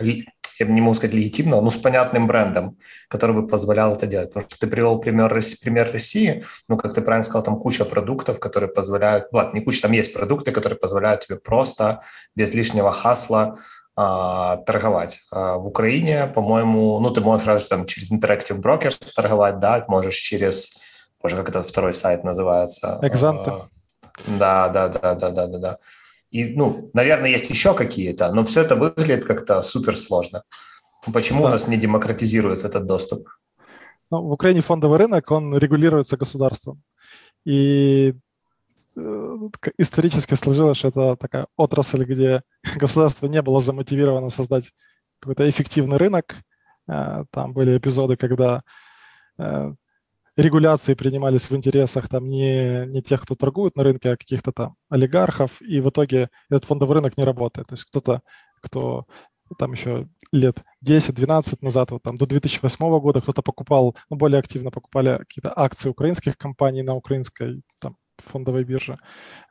[0.59, 4.29] я не могу сказать легитимного, но с понятным брендом, который бы позволял это делать.
[4.29, 5.29] Потому что ты привел пример,
[5.61, 9.81] пример России, ну, как ты правильно сказал, там куча продуктов, которые позволяют, ладно, не куча,
[9.81, 12.01] там есть продукты, которые позволяют тебе просто
[12.35, 13.57] без лишнего хасла
[13.95, 15.19] а, торговать.
[15.31, 19.91] А в Украине, по-моему, ну, ты можешь разве там через Interactive Brokers торговать, да, ты
[19.91, 20.77] можешь через,
[21.21, 22.99] боже, как этот второй сайт называется?
[23.01, 23.51] Экзанта.
[23.51, 23.67] А,
[24.27, 25.77] да, да, да, да, да, да, да.
[26.33, 30.43] И, ну, наверное, есть еще какие-то, но все это выглядит как-то супер сложно.
[31.13, 31.47] Почему да.
[31.47, 33.29] у нас не демократизируется этот доступ?
[34.09, 36.81] Ну, в Украине фондовый рынок, он регулируется государством.
[37.45, 38.15] И
[38.95, 39.37] э,
[39.77, 42.41] исторически сложилось, что это такая отрасль, где
[42.77, 44.71] государство не было замотивировано создать
[45.19, 46.37] какой-то эффективный рынок.
[46.87, 48.63] Э, там были эпизоды, когда
[49.37, 49.71] э,
[50.37, 54.75] регуляции принимались в интересах там не, не тех, кто торгует на рынке, а каких-то там
[54.89, 57.67] олигархов, и в итоге этот фондовый рынок не работает.
[57.67, 58.21] То есть кто-то,
[58.61, 59.05] кто
[59.57, 64.71] там еще лет 10-12 назад, вот там до 2008 года кто-то покупал, ну, более активно
[64.71, 68.97] покупали какие-то акции украинских компаний на украинской там, фондовой бирже.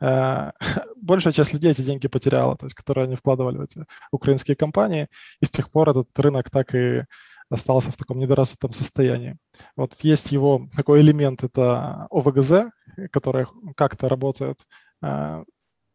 [0.01, 0.51] Э,
[0.97, 5.09] большая часть людей эти деньги потеряла, то есть которые они вкладывали в эти украинские компании,
[5.41, 7.05] и с тех пор этот рынок так и
[7.53, 9.37] остался в таком недоразвитом состоянии.
[9.77, 12.71] Вот есть его такой элемент, это ОВГЗ,
[13.11, 14.67] которые как-то работают.
[15.03, 15.45] Э,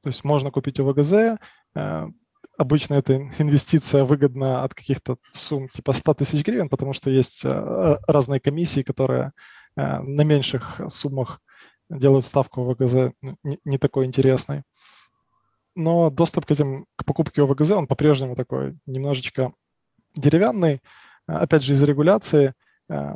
[0.03, 1.13] то есть можно купить ОВГЗ,
[1.75, 2.07] э,
[2.57, 7.97] обычно эта инвестиция выгодна от каких-то сумм типа 100 тысяч гривен, потому что есть э,
[8.07, 9.31] разные комиссии, которые
[9.75, 11.39] на меньших суммах
[11.87, 13.11] делают ставку ОВГЗ
[13.63, 14.63] не такой интересной.
[15.75, 19.53] Но доступ к этим, к покупке ОВГЗ, он по-прежнему такой немножечко
[20.15, 20.81] деревянный,
[21.27, 22.53] опять же, из-за регуляции,
[22.89, 23.15] э,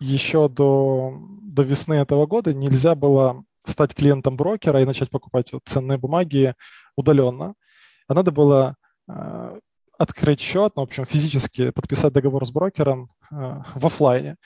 [0.00, 5.62] еще до, до весны этого года нельзя было стать клиентом брокера и начать покупать вот
[5.64, 6.54] ценные бумаги
[6.96, 7.54] удаленно.
[8.08, 8.76] А надо было
[9.08, 9.58] э,
[9.98, 14.36] открыть счет, ну, в общем, физически подписать договор с брокером э, в офлайне.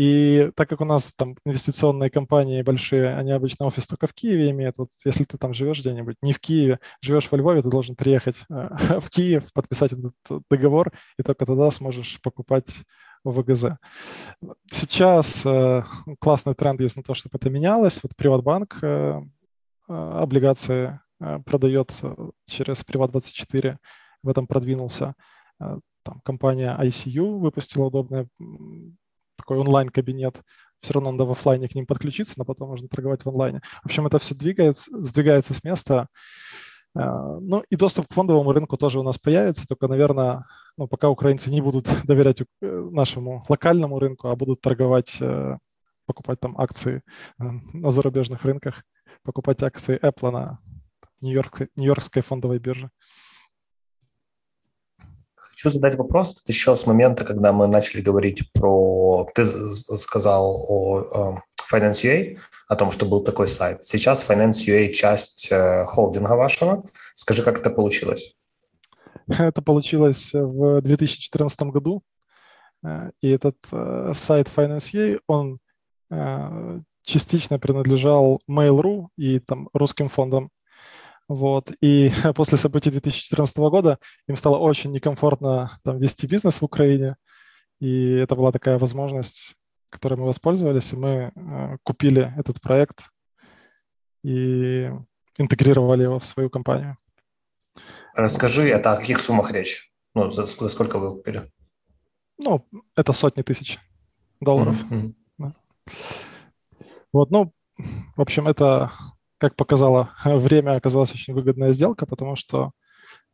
[0.00, 4.50] И так как у нас там инвестиционные компании большие, они обычно офис только в Киеве
[4.50, 7.96] имеют, вот если ты там живешь где-нибудь, не в Киеве, живешь во Львове, ты должен
[7.96, 8.68] приехать э,
[9.00, 10.14] в Киев, подписать этот
[10.50, 12.70] договор, и только тогда сможешь покупать
[13.24, 13.76] ВГЗ.
[14.72, 15.82] Сейчас э,
[16.18, 18.02] классный тренд есть на то, чтобы это менялось.
[18.02, 19.20] Вот Приватбанк э,
[19.86, 22.14] э, облигации э, продает э,
[22.46, 23.76] через Приват24,
[24.22, 25.14] в этом продвинулся.
[25.60, 28.28] Э, там компания ICU выпустила удобный
[29.40, 30.42] такой онлайн-кабинет.
[30.80, 33.60] Все равно надо в офлайне к ним подключиться, но потом можно торговать в онлайне.
[33.82, 36.08] В общем, это все двигается, сдвигается с места.
[36.94, 41.08] Э, ну и доступ к фондовому рынку тоже у нас появится, только, наверное, ну, пока
[41.08, 45.56] украинцы не будут доверять э, нашему локальному рынку, а будут торговать, э,
[46.06, 47.02] покупать там акции
[47.38, 48.82] на зарубежных рынках,
[49.22, 50.58] покупать акции Apple на
[51.20, 52.90] Нью-Йоркской, Нью-Йоркской фондовой бирже.
[55.62, 59.28] Хочу задать вопрос еще с момента, когда мы начали говорить про...
[59.34, 61.38] Ты сказал о
[61.70, 63.84] Finance.ua, о том, что был такой сайт.
[63.84, 66.84] Сейчас Finance.ua часть э, холдинга вашего.
[67.14, 68.34] Скажи, как это получилось?
[69.28, 72.02] Это получилось в 2014 году.
[72.82, 75.58] Э, и этот э, сайт Finance.ua, он
[77.02, 80.50] частично принадлежал Mail.ru и там русским фондам.
[81.30, 81.72] Вот.
[81.80, 87.16] И после событий 2014 года им стало очень некомфортно там, вести бизнес в Украине.
[87.78, 89.56] И это была такая возможность
[89.90, 93.10] которой мы воспользовались, и мы э, купили этот проект
[94.22, 94.90] и
[95.36, 96.96] интегрировали его в свою компанию.
[98.14, 99.92] Расскажи, это о каких суммах речь?
[100.14, 101.50] Ну, за, за сколько вы купили?
[102.38, 102.66] Ну,
[102.96, 103.78] это сотни тысяч
[104.40, 104.82] долларов.
[104.90, 105.14] Mm-hmm.
[105.38, 105.54] Да.
[107.12, 107.52] Вот, ну,
[108.16, 108.92] в общем, это,
[109.40, 112.72] как показало время, оказалась очень выгодная сделка, потому что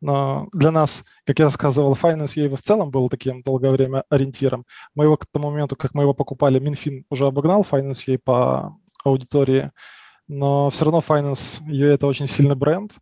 [0.01, 4.65] но для нас, как я рассказывал, Finance UAV в целом был таким долгое время ориентиром.
[4.95, 8.77] Мы его к тому моменту, как мы его покупали, Минфин уже обогнал Finance UA по
[9.05, 9.73] аудитории,
[10.29, 12.93] но все равно Finance UA это очень сильный бренд,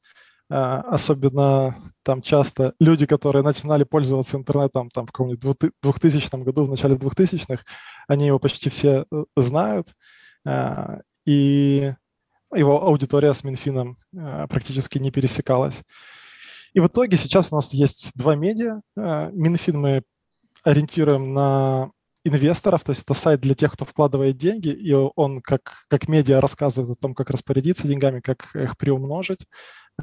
[0.50, 6.70] а, особенно там часто люди, которые начинали пользоваться интернетом там в каком-нибудь 2000 году, в
[6.70, 7.64] начале 2000-х,
[8.06, 9.88] они его почти все э, знают,
[11.26, 11.94] и
[12.54, 15.82] его аудитория с Минфином а, практически не пересекалась.
[16.74, 18.80] И в итоге сейчас у нас есть два медиа.
[18.96, 20.02] Э, Минфин мы
[20.64, 21.90] ориентируем на
[22.24, 26.40] инвесторов, то есть это сайт для тех, кто вкладывает деньги, и он как, как медиа
[26.40, 29.46] рассказывает о том, как распорядиться деньгами, как их приумножить.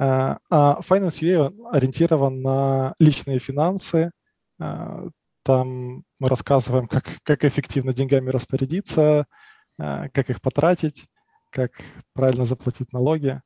[0.00, 4.10] Э, а Finance UA ориентирован на личные финансы.
[4.58, 5.08] Э,
[5.44, 9.26] там мы рассказываем, как, как эффективно деньгами распорядиться,
[9.76, 11.06] как их потратить,
[11.52, 11.72] как
[12.14, 13.40] правильно заплатить налоги,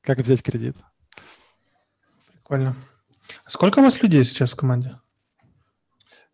[0.00, 0.76] как взять кредит.
[2.32, 2.76] Прикольно.
[3.46, 4.98] Сколько у вас людей сейчас в команде?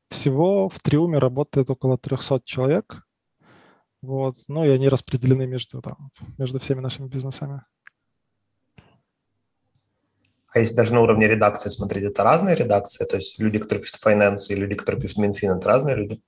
[0.09, 3.03] Всего в Триуме работает около 300 человек.
[4.03, 4.37] Вот.
[4.49, 7.63] Ну и они распределены между, там, между всеми нашими бизнесами.
[10.49, 13.05] А если даже на уровне редакции смотреть, это разные редакции?
[13.05, 16.23] То есть люди, которые пишут finance, и люди, которые пишут Минфин, это разные люди?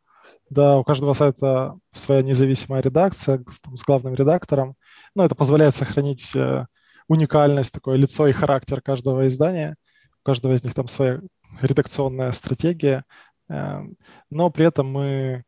[0.50, 4.76] Да, у каждого сайта своя независимая редакция там, с главным редактором.
[5.14, 6.66] Но это позволяет сохранить э,
[7.08, 9.76] уникальность, такое лицо и характер каждого издания.
[10.20, 11.20] У каждого из них там своя
[11.60, 13.04] редакционная стратегия,
[13.48, 13.96] эм,
[14.30, 15.44] но при этом мы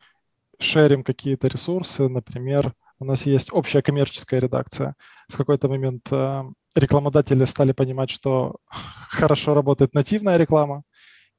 [0.58, 4.94] шерим какие-то ресурсы, например, у нас есть общая коммерческая редакция.
[5.28, 6.42] В какой-то момент э,
[6.74, 10.82] рекламодатели стали понимать, что хорошо работает нативная реклама,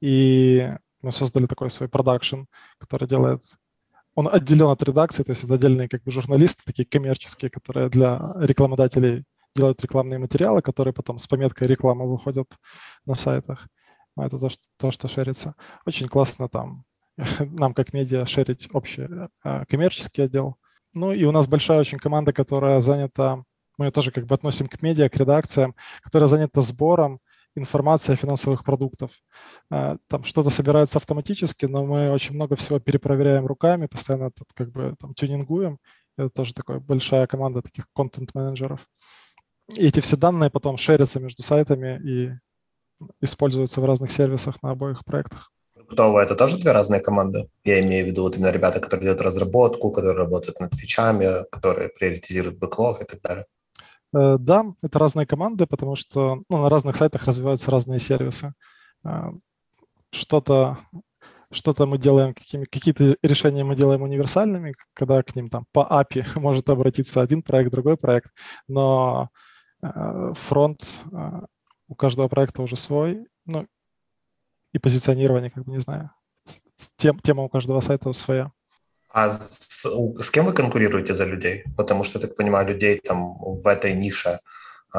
[0.00, 2.42] и мы создали такой свой продакшн,
[2.78, 3.42] который делает
[4.14, 8.34] он отделен от редакции, то есть это отдельные как бы журналисты, такие коммерческие, которые для
[8.36, 12.48] рекламодателей делают рекламные материалы, которые потом с пометкой реклама выходят
[13.06, 13.68] на сайтах.
[14.16, 15.54] А это то, что, то, что шерится.
[15.86, 16.84] Очень классно там
[17.38, 19.08] нам как медиа шерить общий
[19.44, 20.56] э, коммерческий отдел.
[20.92, 23.42] Ну и у нас большая очень команда, которая занята,
[23.78, 27.20] мы ее тоже как бы относим к медиа, к редакциям, которая занята сбором
[27.54, 29.10] информации о финансовых продуктах.
[29.70, 34.70] Э, там что-то собирается автоматически, но мы очень много всего перепроверяем руками, постоянно это как
[34.70, 35.78] бы там тюнингуем.
[36.18, 38.80] Это тоже такая большая команда таких контент-менеджеров.
[39.76, 42.32] И эти все данные потом шерятся между сайтами и
[43.20, 45.50] используются в разных сервисах на обоих проектах.
[45.74, 47.48] Продуктовые– это тоже две разные команды?
[47.64, 51.88] Я имею в виду вот именно ребята, которые делают разработку, которые работают над фичами, которые
[51.88, 53.46] приоритизируют бэклог и так далее.
[54.14, 58.54] Э, да, это разные команды, потому что ну, на разных сайтах развиваются разные сервисы.
[59.04, 59.30] Э,
[60.10, 60.78] что-то
[61.50, 66.70] что-то мы делаем, какие-то решения мы делаем универсальными, когда к ним там по API может
[66.70, 68.32] обратиться один проект, другой проект,
[68.68, 69.28] но
[69.82, 70.82] э, фронт
[71.88, 73.66] у каждого проекта уже свой, ну,
[74.72, 76.10] и позиционирование, как бы, не знаю,
[76.96, 78.50] тем, тема у каждого сайта своя.
[79.12, 79.84] А с,
[80.20, 81.64] с кем вы конкурируете за людей?
[81.76, 84.40] Потому что, я так понимаю, людей там в этой нише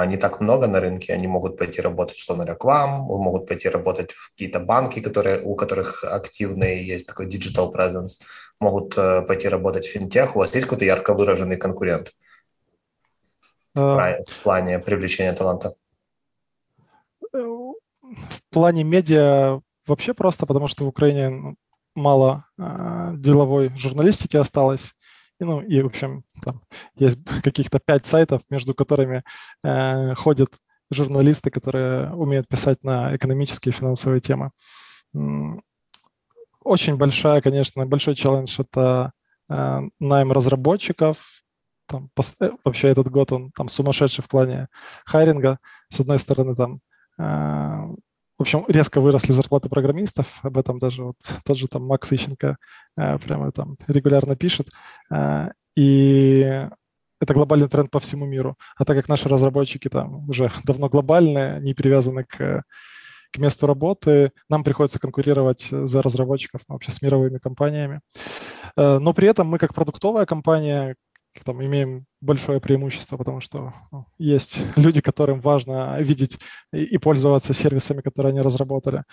[0.07, 3.69] не так много на рынке, они могут пойти работать, что говоря, к вам, могут пойти
[3.69, 8.21] работать в какие-то банки, которые, у которых активный есть такой digital presence,
[8.59, 10.35] могут э, пойти работать в финтех.
[10.35, 12.11] У вас есть какой-то ярко выраженный конкурент
[13.77, 15.75] uh, в плане привлечения таланта?
[17.31, 21.55] Э, в плане медиа вообще просто, потому что в Украине ну,
[21.95, 24.93] мало э, деловой журналистики осталось.
[25.39, 26.61] И, ну, и, в общем, там
[26.95, 29.23] есть каких-то пять сайтов, между которыми
[29.63, 30.49] э, ходят
[30.91, 34.51] журналисты, которые умеют писать на экономические и финансовые темы.
[36.63, 39.11] Очень большая, конечно, большой челлендж– это
[39.49, 41.43] э, найм разработчиков.
[41.87, 44.69] Там, э, вообще этот год он там сумасшедший в плане
[45.05, 45.59] хайринга.
[45.89, 46.79] С одной стороны, там
[47.19, 47.95] э,
[48.37, 52.57] в общем, резко выросли зарплаты программистов, об этом даже вот тот же там Макс Ищенко
[52.97, 54.69] э, прямо там регулярно пишет.
[55.11, 56.67] Э, и
[57.21, 58.57] это глобальный тренд по всему миру.
[58.75, 62.63] А так как наши разработчики там уже давно глобальные, не привязаны к,
[63.31, 68.01] к месту работы, нам приходится конкурировать за разработчиков ну, вообще с мировыми компаниями.
[68.75, 70.95] Э, но при этом мы как продуктовая компания,
[71.43, 76.39] там имеем большое преимущество, потому что ну, есть люди, которым важно видеть
[76.71, 79.03] и, и пользоваться сервисами, которые они разработали.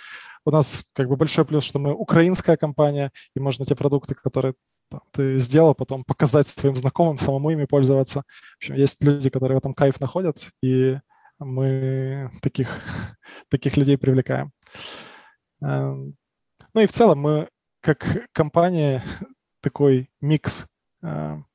[0.44, 4.54] У нас как бы большой плюс, что мы украинская компания, и можно те продукты, которые
[4.90, 8.24] там, ты сделал, потом показать своим знакомым, самому ими пользоваться.
[8.54, 10.98] В общем, есть люди, которые в этом кайф находят, и
[11.38, 12.82] мы таких,
[13.48, 14.52] таких людей привлекаем.
[15.62, 16.16] Эм,
[16.74, 17.48] ну и в целом мы
[17.80, 19.02] как компания
[19.60, 20.66] такой микс
[21.02, 21.46] эм,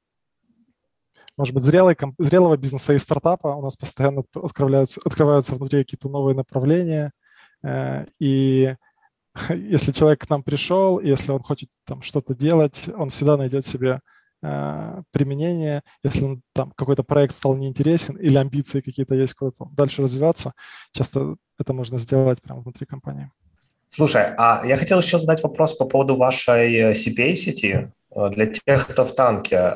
[1.38, 3.47] может быть, зрелой, зрелого бизнеса и стартапа.
[3.49, 7.11] У нас постоянно открываются, открываются внутри какие-то новые направления.
[7.63, 8.75] Э, и
[9.49, 13.99] если человек к нам пришел, если он хочет там что-то делать, он всегда найдет себе
[14.41, 15.81] э, применение.
[16.03, 20.53] Если там какой-то проект стал неинтересен или амбиции какие-то есть куда-то дальше развиваться,
[20.91, 23.29] часто это можно сделать прямо внутри компании.
[23.88, 27.91] Слушай, а я хотел еще задать вопрос по поводу вашей CPA-сети.
[28.16, 29.76] Э, для тех, кто в танке,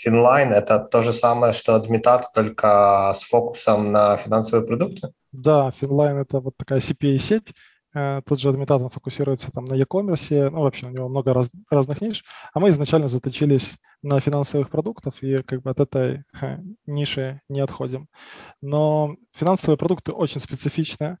[0.00, 5.12] Finline– это то же самое, что Admitad, только с фокусом на финансовые продукты?
[5.32, 7.52] Да, Finline– это вот такая CPA-сеть.
[7.94, 11.50] Э, тот же Admitad, он фокусируется там на e-commerce, ну, вообще у него много раз,
[11.70, 12.24] разных ниш,
[12.54, 16.24] а мы изначально заточились на финансовых продуктов и как бы от этой
[16.86, 18.08] ниши не отходим.
[18.62, 21.18] Но финансовые продукты очень специфичные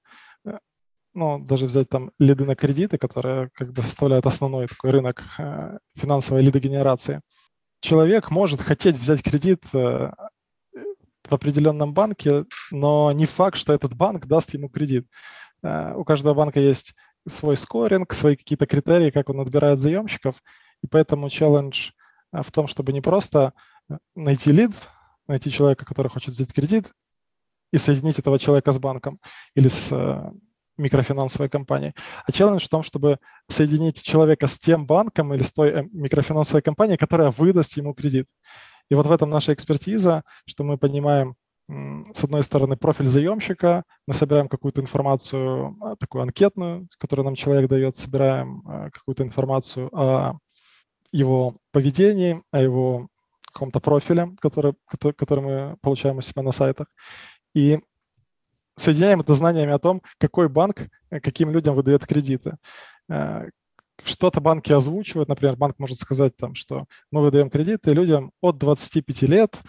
[1.14, 5.78] ну, даже взять там лиды на кредиты, которые как бы составляют основной такой рынок э,
[5.94, 7.20] финансовой лидогенерации.
[7.80, 10.10] Человек может хотеть взять кредит э,
[11.28, 15.06] в определенном банке, но не факт, что этот банк даст ему кредит.
[15.62, 16.94] Э, у каждого банка есть
[17.28, 20.42] свой скоринг, свои какие-то критерии, как он отбирает заемщиков,
[20.82, 21.90] и поэтому челлендж
[22.32, 23.52] в том, чтобы не просто
[24.16, 24.72] найти лид,
[25.28, 26.90] найти человека, который хочет взять кредит,
[27.72, 29.18] и соединить этого человека с банком
[29.54, 29.92] или с
[30.78, 31.94] микрофинансовой компании.
[32.24, 33.18] А челлендж в том, чтобы
[33.48, 38.26] соединить человека с тем банком или с той э, микрофинансовой компанией, которая выдаст ему кредит.
[38.90, 41.34] И вот в этом наша экспертиза, что мы понимаем,
[42.12, 47.70] с одной стороны, профиль заемщика, мы собираем какую-то информацию, а, такую анкетную, которую нам человек
[47.70, 50.38] дает, собираем а, какую-то информацию о
[51.12, 53.08] его поведении, о его
[53.52, 54.74] каком-то профиле, который,
[55.16, 56.88] который мы получаем у себя на сайтах.
[57.54, 57.80] И
[58.76, 62.56] соединяем это знаниями о том, какой банк э, каким людям выдает кредиты.
[63.08, 63.48] Э,
[64.04, 69.22] что-то банки озвучивают, например, банк может сказать, там, что мы выдаем кредиты людям от 25
[69.22, 69.60] лет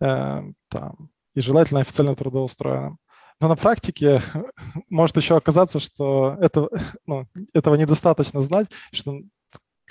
[0.00, 2.98] э, там, и желательно официально трудоустроенным.
[3.40, 4.22] Но на практике
[4.88, 6.68] может еще оказаться, что это,
[7.06, 9.20] ну, этого недостаточно знать, что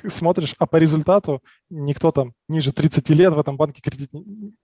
[0.05, 4.11] смотришь, а по результату никто там ниже 30 лет в этом банке кредит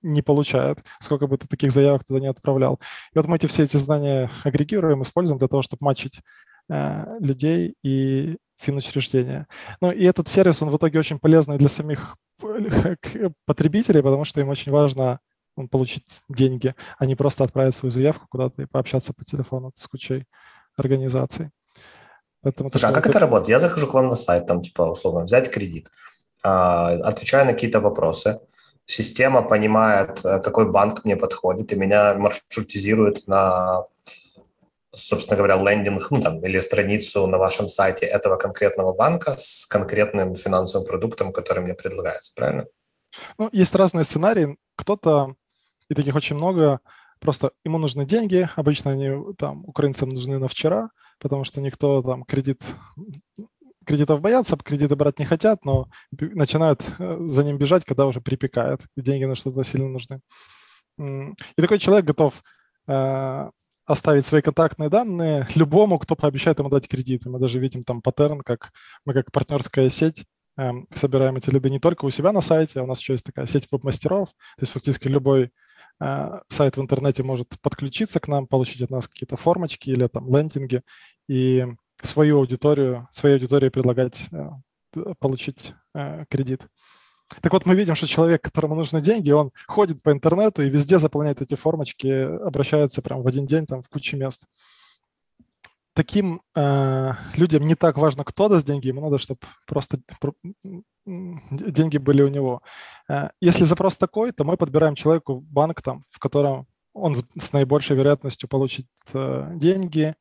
[0.01, 2.79] не получает, сколько бы ты таких заявок туда не отправлял.
[3.13, 6.21] И вот мы эти все эти знания агрегируем, используем для того, чтобы матчить
[6.69, 9.47] э, людей и финучреждения.
[9.81, 12.17] Ну и этот сервис, он в итоге очень полезный для самих
[13.45, 15.19] потребителей, потому что им очень важно
[15.55, 19.87] ну, получить деньги, а не просто отправить свою заявку куда-то и пообщаться по телефону с
[19.87, 20.25] кучей
[20.77, 21.51] организаций.
[22.43, 23.49] Поэтому Слушай, а как это работает?
[23.49, 25.89] Я захожу к вам на сайт, там, типа, условно, взять кредит,
[26.43, 28.39] а, отвечаю на какие-то вопросы,
[28.85, 33.85] система понимает, э, какой банк мне подходит, и меня маршрутизирует на
[34.95, 40.35] собственно говоря, лендинг, ну, там, или страницу на вашем сайте этого конкретного банка с конкретным
[40.35, 42.65] финансовым продуктом, который мне предлагается, правильно?
[43.39, 44.55] Ну, есть разные сценарии.
[44.75, 45.35] Кто-то,
[45.89, 46.79] и таких очень много,
[47.19, 50.89] просто ему нужны деньги, обычно они там украинцам нужны на вчера,
[51.23, 52.63] потому что никто там кредит
[53.85, 58.81] кредитов боятся, кредиты брать не хотят, но начинают э, за ним бежать, когда уже припекает,
[58.95, 60.19] деньги на что-то сильно нужны.
[60.99, 62.43] И такой человек готов
[62.87, 63.49] э,
[63.85, 67.25] оставить свои контактные данные любому, кто пообещает ему дать кредит.
[67.25, 68.71] мы даже видим там паттерн, как
[69.05, 70.25] мы как партнерская сеть
[70.57, 73.25] э, собираем эти лиды не только у себя на сайте, а у нас еще есть
[73.25, 75.51] такая сеть веб-мастеров, то есть фактически любой
[75.99, 80.33] э, сайт в интернете может подключиться к нам, получить от нас какие-то формочки или там
[80.33, 80.81] лендинги
[81.27, 81.65] и
[82.01, 84.49] свою аудиторию, своей аудитории предлагать э,
[85.19, 86.61] получить э, кредит.
[87.41, 90.99] Так вот, мы видим, что человек, которому нужны деньги, он ходит по интернету и везде
[90.99, 94.45] заполняет эти формочки, обращается прям в один день там в кучу мест.
[95.95, 99.99] Таким э, людям не так важно, кто даст деньги, ему надо, чтобы просто
[101.05, 102.61] деньги были у него.
[103.07, 107.95] Э, если запрос такой, то мы подбираем человеку банк, там, в котором он с наибольшей
[107.95, 110.15] вероятностью получит э, деньги,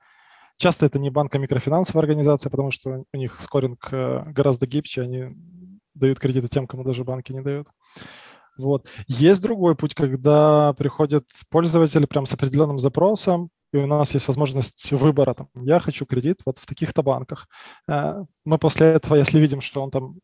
[0.62, 5.02] Часто это не банк, а микрофинансовая организация, потому что у них скоринг э, гораздо гибче,
[5.02, 5.36] они
[5.92, 7.66] дают кредиты тем, кому даже банки не дают.
[8.56, 8.86] Вот.
[9.08, 14.92] Есть другой путь, когда приходит пользователь прям с определенным запросом, и у нас есть возможность
[14.92, 15.34] выбора.
[15.34, 17.48] Там, я хочу кредит вот в таких-то банках.
[17.88, 20.14] Э, мы после этого, если видим, что он там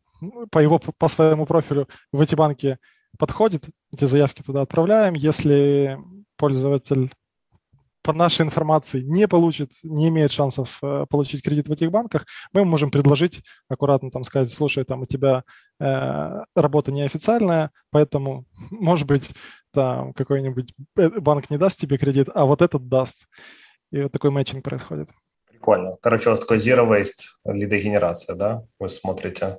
[0.53, 2.79] по его по своему профилю в эти банки
[3.19, 5.15] подходит, эти заявки туда отправляем.
[5.15, 5.99] Если
[6.37, 7.11] пользователь
[8.03, 12.65] по нашей информации не получит, не имеет шансов э, получить кредит в этих банках, мы
[12.65, 15.45] можем предложить аккуратно там сказать, слушай, там у тебя
[15.81, 19.31] э, работа неофициальная, поэтому, может быть,
[19.73, 23.27] там какой-нибудь э, банк не даст тебе кредит, а вот этот даст.
[23.91, 25.09] И вот такой мэтчинг происходит.
[25.47, 25.97] Прикольно.
[26.03, 28.65] Короче, у вас такой zero waste лидогенерация, да?
[28.79, 29.59] Вы смотрите,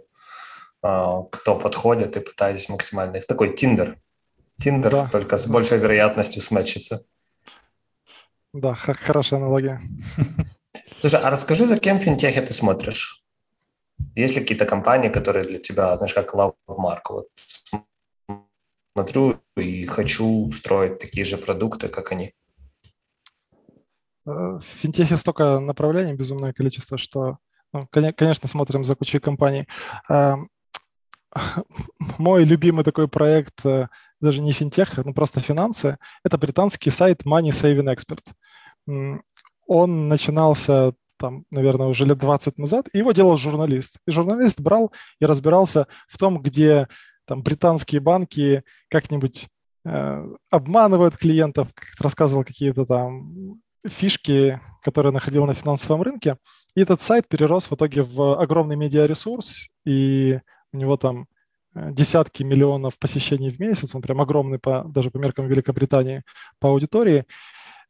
[0.81, 3.19] а, кто подходит и пытаетесь максимально.
[3.21, 3.97] Такой Тиндер.
[4.61, 5.09] Тиндер, да.
[5.11, 7.03] только с большей вероятностью сметчится.
[8.53, 9.81] Да, хорошая аналогия.
[11.01, 13.23] Слушай, а расскажи, за кем в финтехе ты смотришь?
[14.15, 17.01] Есть ли какие-то компании, которые для тебя, знаешь, как mark?
[17.09, 17.27] Вот
[18.95, 22.33] смотрю и хочу строить такие же продукты, как они.
[24.25, 27.37] Э, в финтехе столько направлений, безумное количество, что,
[27.73, 29.67] ну, конечно, смотрим за кучей компаний.
[30.09, 30.49] Эм,
[32.17, 33.87] мой любимый такой проект э,
[34.21, 39.15] даже не финтех, ну просто финансы, это британский сайт Money Saving Expert.
[39.67, 43.97] Он начинался там, наверное, уже лет 20 назад, и его делал журналист.
[44.07, 46.87] И журналист брал и разбирался в том, где
[47.25, 49.49] там британские банки как-нибудь
[49.85, 51.67] э, обманывают клиентов,
[51.99, 56.37] рассказывал какие-то там фишки, которые находил на финансовом рынке.
[56.75, 60.39] И этот сайт перерос в итоге в огромный медиаресурс, и
[60.71, 61.27] у него там
[61.75, 66.23] десятки миллионов посещений в месяц, он прям огромный по, даже по меркам Великобритании
[66.59, 67.25] по аудитории.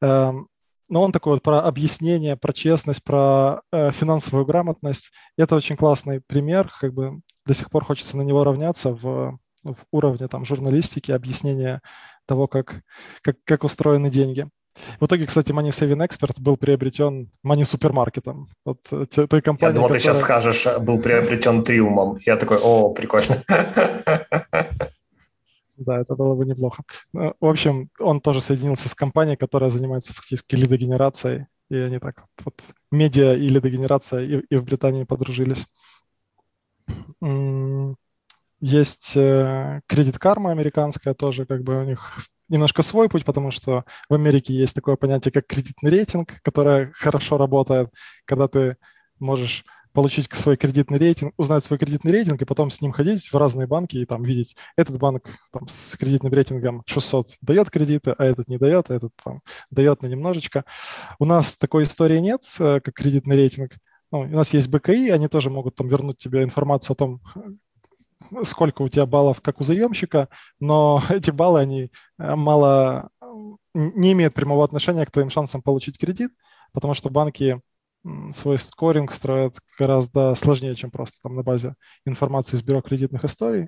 [0.01, 0.47] Эм,
[0.89, 5.11] но он такой вот про объяснение, про честность, про э, финансовую грамотность.
[5.37, 9.77] Это очень классный пример, как бы до сих пор хочется на него равняться в, в
[9.91, 11.81] уровне там журналистики, объяснения
[12.25, 12.81] того, как,
[13.21, 14.49] как, как устроены деньги.
[14.99, 18.47] В итоге, кстати, Money Saving Expert был приобретен Money Супермаркетом.
[18.65, 19.99] Вот э, той компании, Я думал, которая...
[19.99, 22.17] ты сейчас скажешь, был приобретен Триумом.
[22.25, 23.43] Я такой, о, прикольно.
[25.79, 26.83] Да, это было бы неплохо.
[27.13, 31.45] Ну, в общем, он тоже соединился с компанией, которая занимается фактически лидогенерацией.
[31.69, 32.55] И они так вот
[32.91, 35.65] медиа и лидогенерация и, и в Британии подружились.
[38.61, 42.17] Есть кредит э, карма американская тоже, как бы у них
[42.49, 47.37] немножко свой путь, потому что в Америке есть такое понятие, как кредитный рейтинг, которое хорошо
[47.37, 47.89] работает,
[48.25, 48.77] когда ты
[49.19, 53.35] можешь получить свой кредитный рейтинг, узнать свой кредитный рейтинг и потом с ним ходить в
[53.35, 58.25] разные банки и там видеть, этот банк там, с кредитным рейтингом 600 дает кредиты, а
[58.25, 59.41] этот не дает, а этот там,
[59.71, 60.65] дает на немножечко.
[61.17, 63.71] У нас такой истории нет, э, как кредитный рейтинг.
[64.11, 67.21] Ну, у нас есть БКИ, они тоже могут там вернуть тебе информацию о том,
[68.43, 73.09] сколько у тебя баллов, как у заемщика, но эти баллы, они э, мало
[73.73, 76.31] не имеют прямого отношения к твоим шансам получить кредит,
[76.73, 77.61] потому что банки
[78.31, 83.67] свой скоринг строят гораздо сложнее, чем просто там на базе информации из бюро кредитных историй.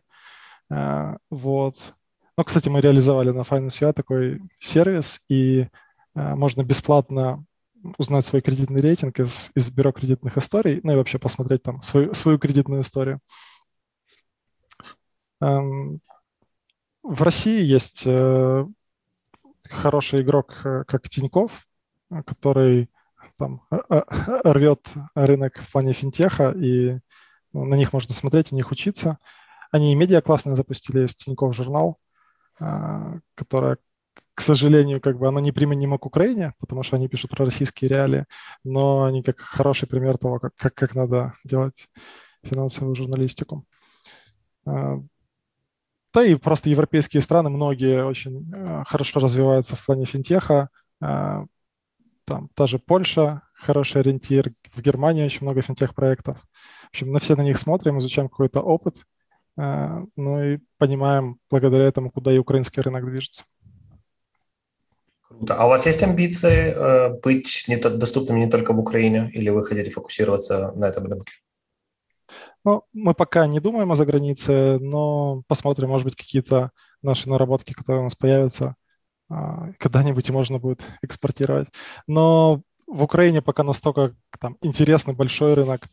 [0.69, 1.93] Э, вот.
[2.37, 5.67] Ну, кстати, мы реализовали на Finance.ua такой сервис, и
[6.15, 7.45] э, можно бесплатно
[7.97, 12.13] узнать свой кредитный рейтинг из, из бюро кредитных историй, ну и вообще посмотреть там свою,
[12.13, 13.19] свою кредитную историю.
[15.41, 16.01] Эм,
[17.03, 18.65] в России есть э,
[19.63, 21.65] хороший игрок, э, как Тиньков,
[22.25, 22.89] который
[23.37, 26.99] там рвет рынок в плане финтеха, и
[27.53, 29.17] ну, на них можно смотреть, у них учиться.
[29.71, 31.97] Они и медиа классные запустили, есть Тинькофф журнал,
[33.35, 33.77] которая
[34.33, 37.89] к сожалению, как бы оно не применимо к Украине, потому что они пишут про российские
[37.89, 38.25] реалии,
[38.63, 41.87] но они как хороший пример того, как, как, как надо делать
[42.43, 43.65] финансовую журналистику.
[46.13, 50.69] Да и просто европейские страны, многие очень э, хорошо развиваются в плане финтеха.
[50.99, 51.45] А,
[52.25, 54.51] там та же Польша, хороший ориентир.
[54.73, 56.37] В Германии очень много финтех-проектов.
[56.83, 58.95] В общем, на все на них смотрим, изучаем какой-то опыт,
[59.57, 63.45] а, ну и понимаем благодаря этому, куда и украинский рынок движется.
[65.21, 65.55] Круто.
[65.55, 69.89] А у вас есть амбиции э, быть доступными не только в Украине, или вы хотите
[69.89, 71.31] фокусироваться на этом рынке?
[72.63, 78.01] Ну, мы пока не думаем о загранице, но посмотрим, может быть, какие-то наши наработки, которые
[78.01, 78.75] у нас появятся,
[79.29, 81.69] а, когда-нибудь можно будет экспортировать.
[82.07, 85.87] Но в Украине пока настолько там, интересный большой рынок.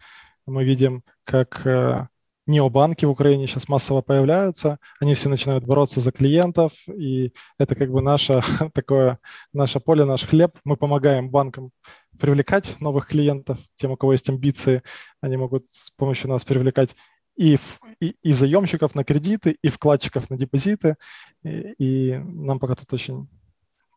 [0.47, 2.09] Мы видим, как э,
[2.49, 7.91] необанки в Украине сейчас массово появляются, они все начинают бороться за клиентов, и это как
[7.91, 8.43] бы наше
[8.75, 9.19] такое,
[9.53, 10.59] наше поле, наш хлеб.
[10.65, 11.71] Мы помогаем банкам
[12.19, 14.83] привлекать новых клиентов, тем, у кого есть амбиции,
[15.21, 16.97] они могут с помощью нас привлекать
[17.37, 17.59] и,
[18.01, 20.97] и, и заемщиков на кредиты, и вкладчиков на депозиты,
[21.45, 23.29] и, и нам пока тут очень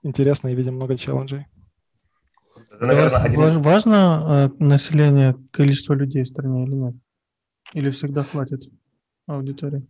[0.03, 1.47] интересно и видим много челленджей.
[2.79, 3.55] Наверное, из...
[3.55, 6.95] Важно э, население, количество людей в стране или нет?
[7.73, 8.69] Или всегда хватит
[9.27, 9.87] аудитории?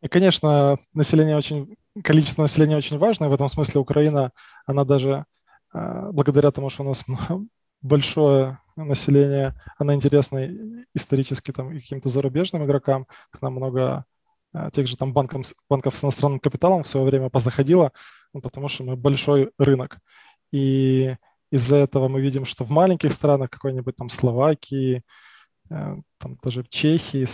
[0.00, 3.28] И, конечно, население очень, количество населения очень важно.
[3.28, 4.32] В этом смысле Украина,
[4.66, 5.24] она даже
[5.72, 7.04] а, благодаря тому, что у нас
[7.82, 10.48] большое население, она интересна
[10.94, 13.06] исторически там, и каким-то зарубежным игрокам.
[13.30, 14.04] К нам много
[14.52, 17.92] а, тех же там банков, банков с иностранным капиталом в свое время позаходило,
[18.32, 19.98] ну, потому что мы большой рынок.
[20.52, 21.16] И
[21.50, 25.02] из-за этого мы видим, что в маленьких странах, какой-нибудь там Словакии,
[25.68, 27.26] там даже Чехии,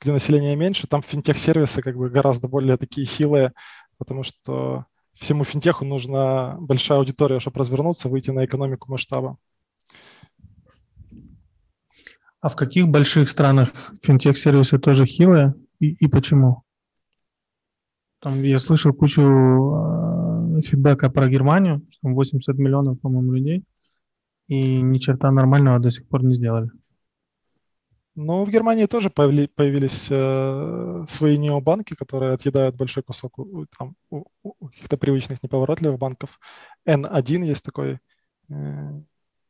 [0.00, 3.52] где население меньше, там финтех-сервисы как бы гораздо более такие хилые,
[3.98, 9.36] потому что всему финтеху нужна большая аудитория, чтобы развернуться, выйти на экономику масштаба.
[12.40, 16.62] А в каких больших странах финтех-сервисы тоже хилые и, и почему?
[18.20, 23.64] Там я слышал кучу э, фидбэка про Германию, что 80 миллионов, по-моему, людей,
[24.48, 26.70] и ни черта нормального до сих пор не сделали.
[28.14, 33.96] Ну, в Германии тоже появили, появились э, свои необанки, которые отъедают большой кусок у, там,
[34.10, 36.38] у, у каких-то привычных неповоротливых банков.
[36.86, 38.00] N1 есть такой
[38.50, 39.02] э,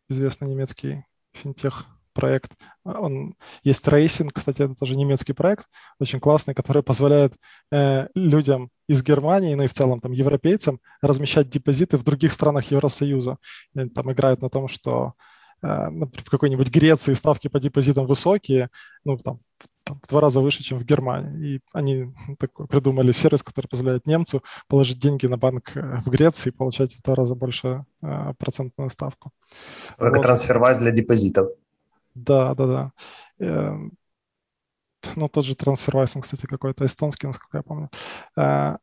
[0.08, 2.52] известный немецкий финтех проект.
[2.84, 3.34] Он
[3.64, 5.66] есть Racing, кстати, это тоже немецкий проект,
[5.98, 7.34] очень классный, который позволяет
[7.72, 12.70] э, людям из Германии, ну и в целом там европейцам размещать депозиты в других странах
[12.70, 13.38] Евросоюза.
[13.74, 15.14] И, там играют на том, что
[15.62, 18.68] Э, в какой-нибудь Греции ставки по депозитам высокие,
[19.04, 19.40] ну, там,
[19.84, 21.56] там, в два раза выше, чем в Германии.
[21.56, 26.50] И они такой, придумали сервис, который позволяет немцу положить деньги на банк э, в Греции
[26.50, 29.30] и получать в два раза больше э, процентную ставку.
[29.98, 30.22] Как вот.
[30.22, 31.48] трансфервайз для депозитов.
[32.14, 32.92] Да, да, да.
[33.38, 33.76] Э,
[35.16, 37.90] ну, тот же трансфервайз, он, кстати, какой-то эстонский, насколько я помню.
[38.36, 38.76] Э,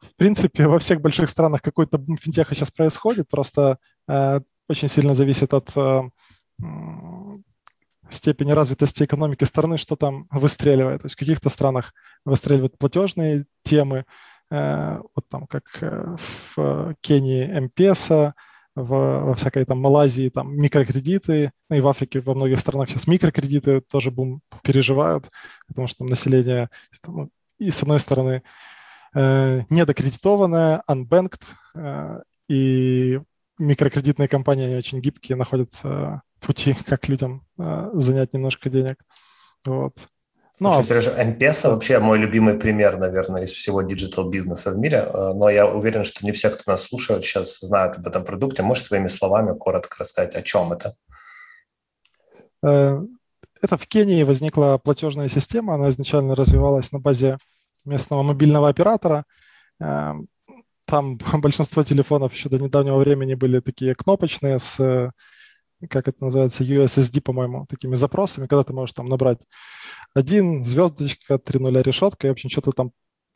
[0.00, 5.14] в принципе, во всех больших странах какой-то бум финтеха сейчас происходит, просто э, очень сильно
[5.14, 6.02] зависит от э,
[8.10, 11.02] степени развитости экономики страны, что там выстреливает.
[11.02, 11.94] То есть в каких-то странах
[12.24, 14.04] выстреливают платежные темы,
[14.50, 16.16] э, вот там как э,
[16.56, 18.34] в Кении МПСа,
[18.74, 23.80] во всякой там Малайзии там микрокредиты, ну и в Африке во многих странах сейчас микрокредиты
[23.80, 25.28] тоже бум переживают,
[25.66, 26.70] потому что там население
[27.06, 28.42] ну, и с одной стороны
[29.14, 31.42] э, недокредитованное, unbanked,
[31.74, 33.20] э, и
[33.58, 38.96] микрокредитные компании, они очень гибкие, находят э, пути, как людям э, занять немножко денег.
[39.64, 40.08] Вот.
[40.60, 45.32] Ну, Слушай, Сережа, M-Pesa вообще мой любимый пример, наверное, из всего диджитал-бизнеса в мире, э,
[45.34, 48.62] но я уверен, что не все, кто нас слушает, сейчас знают об этом продукте.
[48.62, 50.96] Можешь своими словами коротко рассказать, о чем это?
[52.64, 53.00] Э,
[53.62, 57.38] это в Кении возникла платежная система, она изначально развивалась на базе
[57.84, 59.24] местного мобильного оператора.
[60.88, 65.12] Там большинство телефонов еще до недавнего времени были такие кнопочные с,
[65.88, 69.40] как это называется, USSD, по-моему, такими запросами, когда ты можешь там набрать
[70.14, 72.92] один, звездочка, три нуля, решетка, и, в общем, что-то там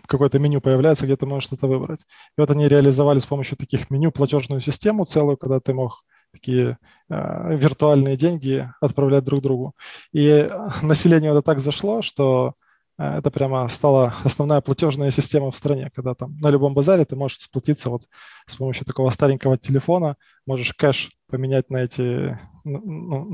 [0.06, 2.00] какое-то меню появляется, где ты можешь что-то выбрать.
[2.36, 6.78] И вот они реализовали с помощью таких меню платежную систему целую, когда ты мог такие
[7.10, 9.74] э, виртуальные деньги отправлять друг другу.
[10.12, 10.50] И
[10.82, 12.54] населению это так зашло, что
[13.02, 17.38] это прямо стала основная платежная система в стране, когда там на любом базаре ты можешь
[17.38, 18.02] сплатиться вот
[18.46, 23.32] с помощью такого старенького телефона, можешь кэш поменять на эти, ну,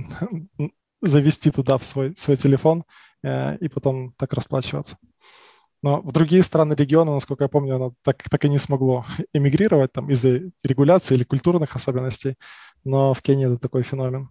[1.02, 2.84] завести туда в свой, свой телефон
[3.22, 4.96] э, и потом так расплачиваться.
[5.82, 9.92] Но в другие страны региона, насколько я помню, оно так, так и не смогло эмигрировать
[9.92, 12.36] там из-за регуляции или культурных особенностей.
[12.84, 14.30] Но в Кении это такой феномен.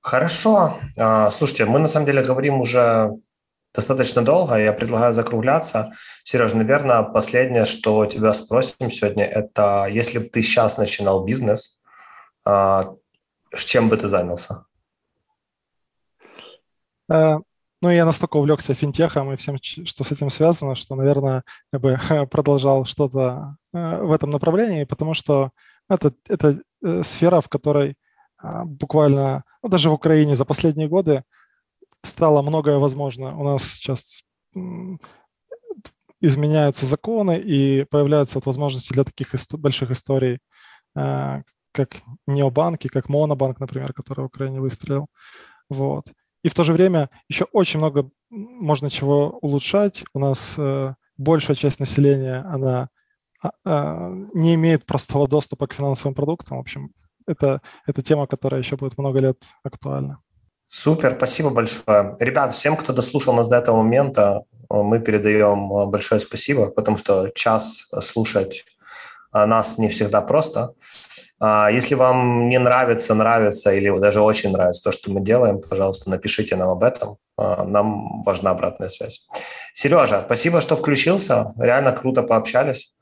[0.00, 0.78] Хорошо.
[0.96, 3.10] А, слушайте, мы на самом деле говорим уже
[3.74, 4.56] достаточно долго.
[4.56, 5.92] Я предлагаю закругляться.
[6.24, 11.80] Сереж, наверное, последнее, что тебя спросим сегодня, это если бы ты сейчас начинал бизнес,
[12.44, 12.94] а,
[13.54, 14.64] чем бы ты занялся?
[17.10, 17.36] Э,
[17.80, 21.98] ну, я настолько увлекся финтехом и всем, что с этим связано, что, наверное, я бы
[22.30, 25.50] продолжал что-то э, в этом направлении, потому что
[25.88, 27.96] это, это э, сфера, в которой
[28.42, 31.22] буквально, ну, даже в Украине за последние годы
[32.02, 33.36] стало многое возможно.
[33.36, 34.22] У нас сейчас
[36.20, 40.38] изменяются законы и появляются вот возможности для таких ист- больших историй,
[40.94, 41.90] как
[42.26, 45.06] необанки, как монобанк, например, который в Украине выстрелил.
[45.68, 46.06] Вот.
[46.42, 50.04] И в то же время еще очень много можно чего улучшать.
[50.14, 52.88] У нас э, большая часть населения, она
[53.42, 56.58] э, не имеет простого доступа к финансовым продуктам.
[56.58, 56.92] В общем,
[57.28, 60.18] это, это тема, которая еще будет много лет актуальна.
[60.66, 62.16] Супер, спасибо большое.
[62.18, 67.30] Ребят, всем, кто дослушал нас до этого момента, мы передаем э, большое спасибо, потому что
[67.34, 68.64] час слушать
[69.32, 70.74] нас не всегда просто.
[71.40, 76.10] А, если вам не нравится, нравится или даже очень нравится то, что мы делаем, пожалуйста,
[76.10, 77.18] напишите нам об этом.
[77.36, 79.28] А, нам важна обратная связь.
[79.72, 81.52] Сережа, спасибо, что включился.
[81.58, 82.94] Реально круто пообщались.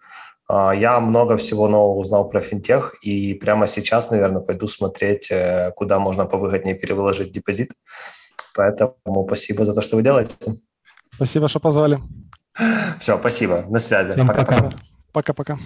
[0.49, 5.73] А, я много всего нового узнал про финтех, и прямо сейчас, наверное, пойду смотреть, э,
[5.77, 7.73] куда можно повыгоднее перевыложить депозит.
[8.55, 10.35] Поэтому спасибо за то, что вы делаете.
[11.15, 11.99] Спасибо, что позвали.
[13.01, 13.65] Все, спасибо.
[13.69, 14.15] На связи.
[14.15, 14.71] Пока-пока.
[15.13, 15.59] Пока-пока.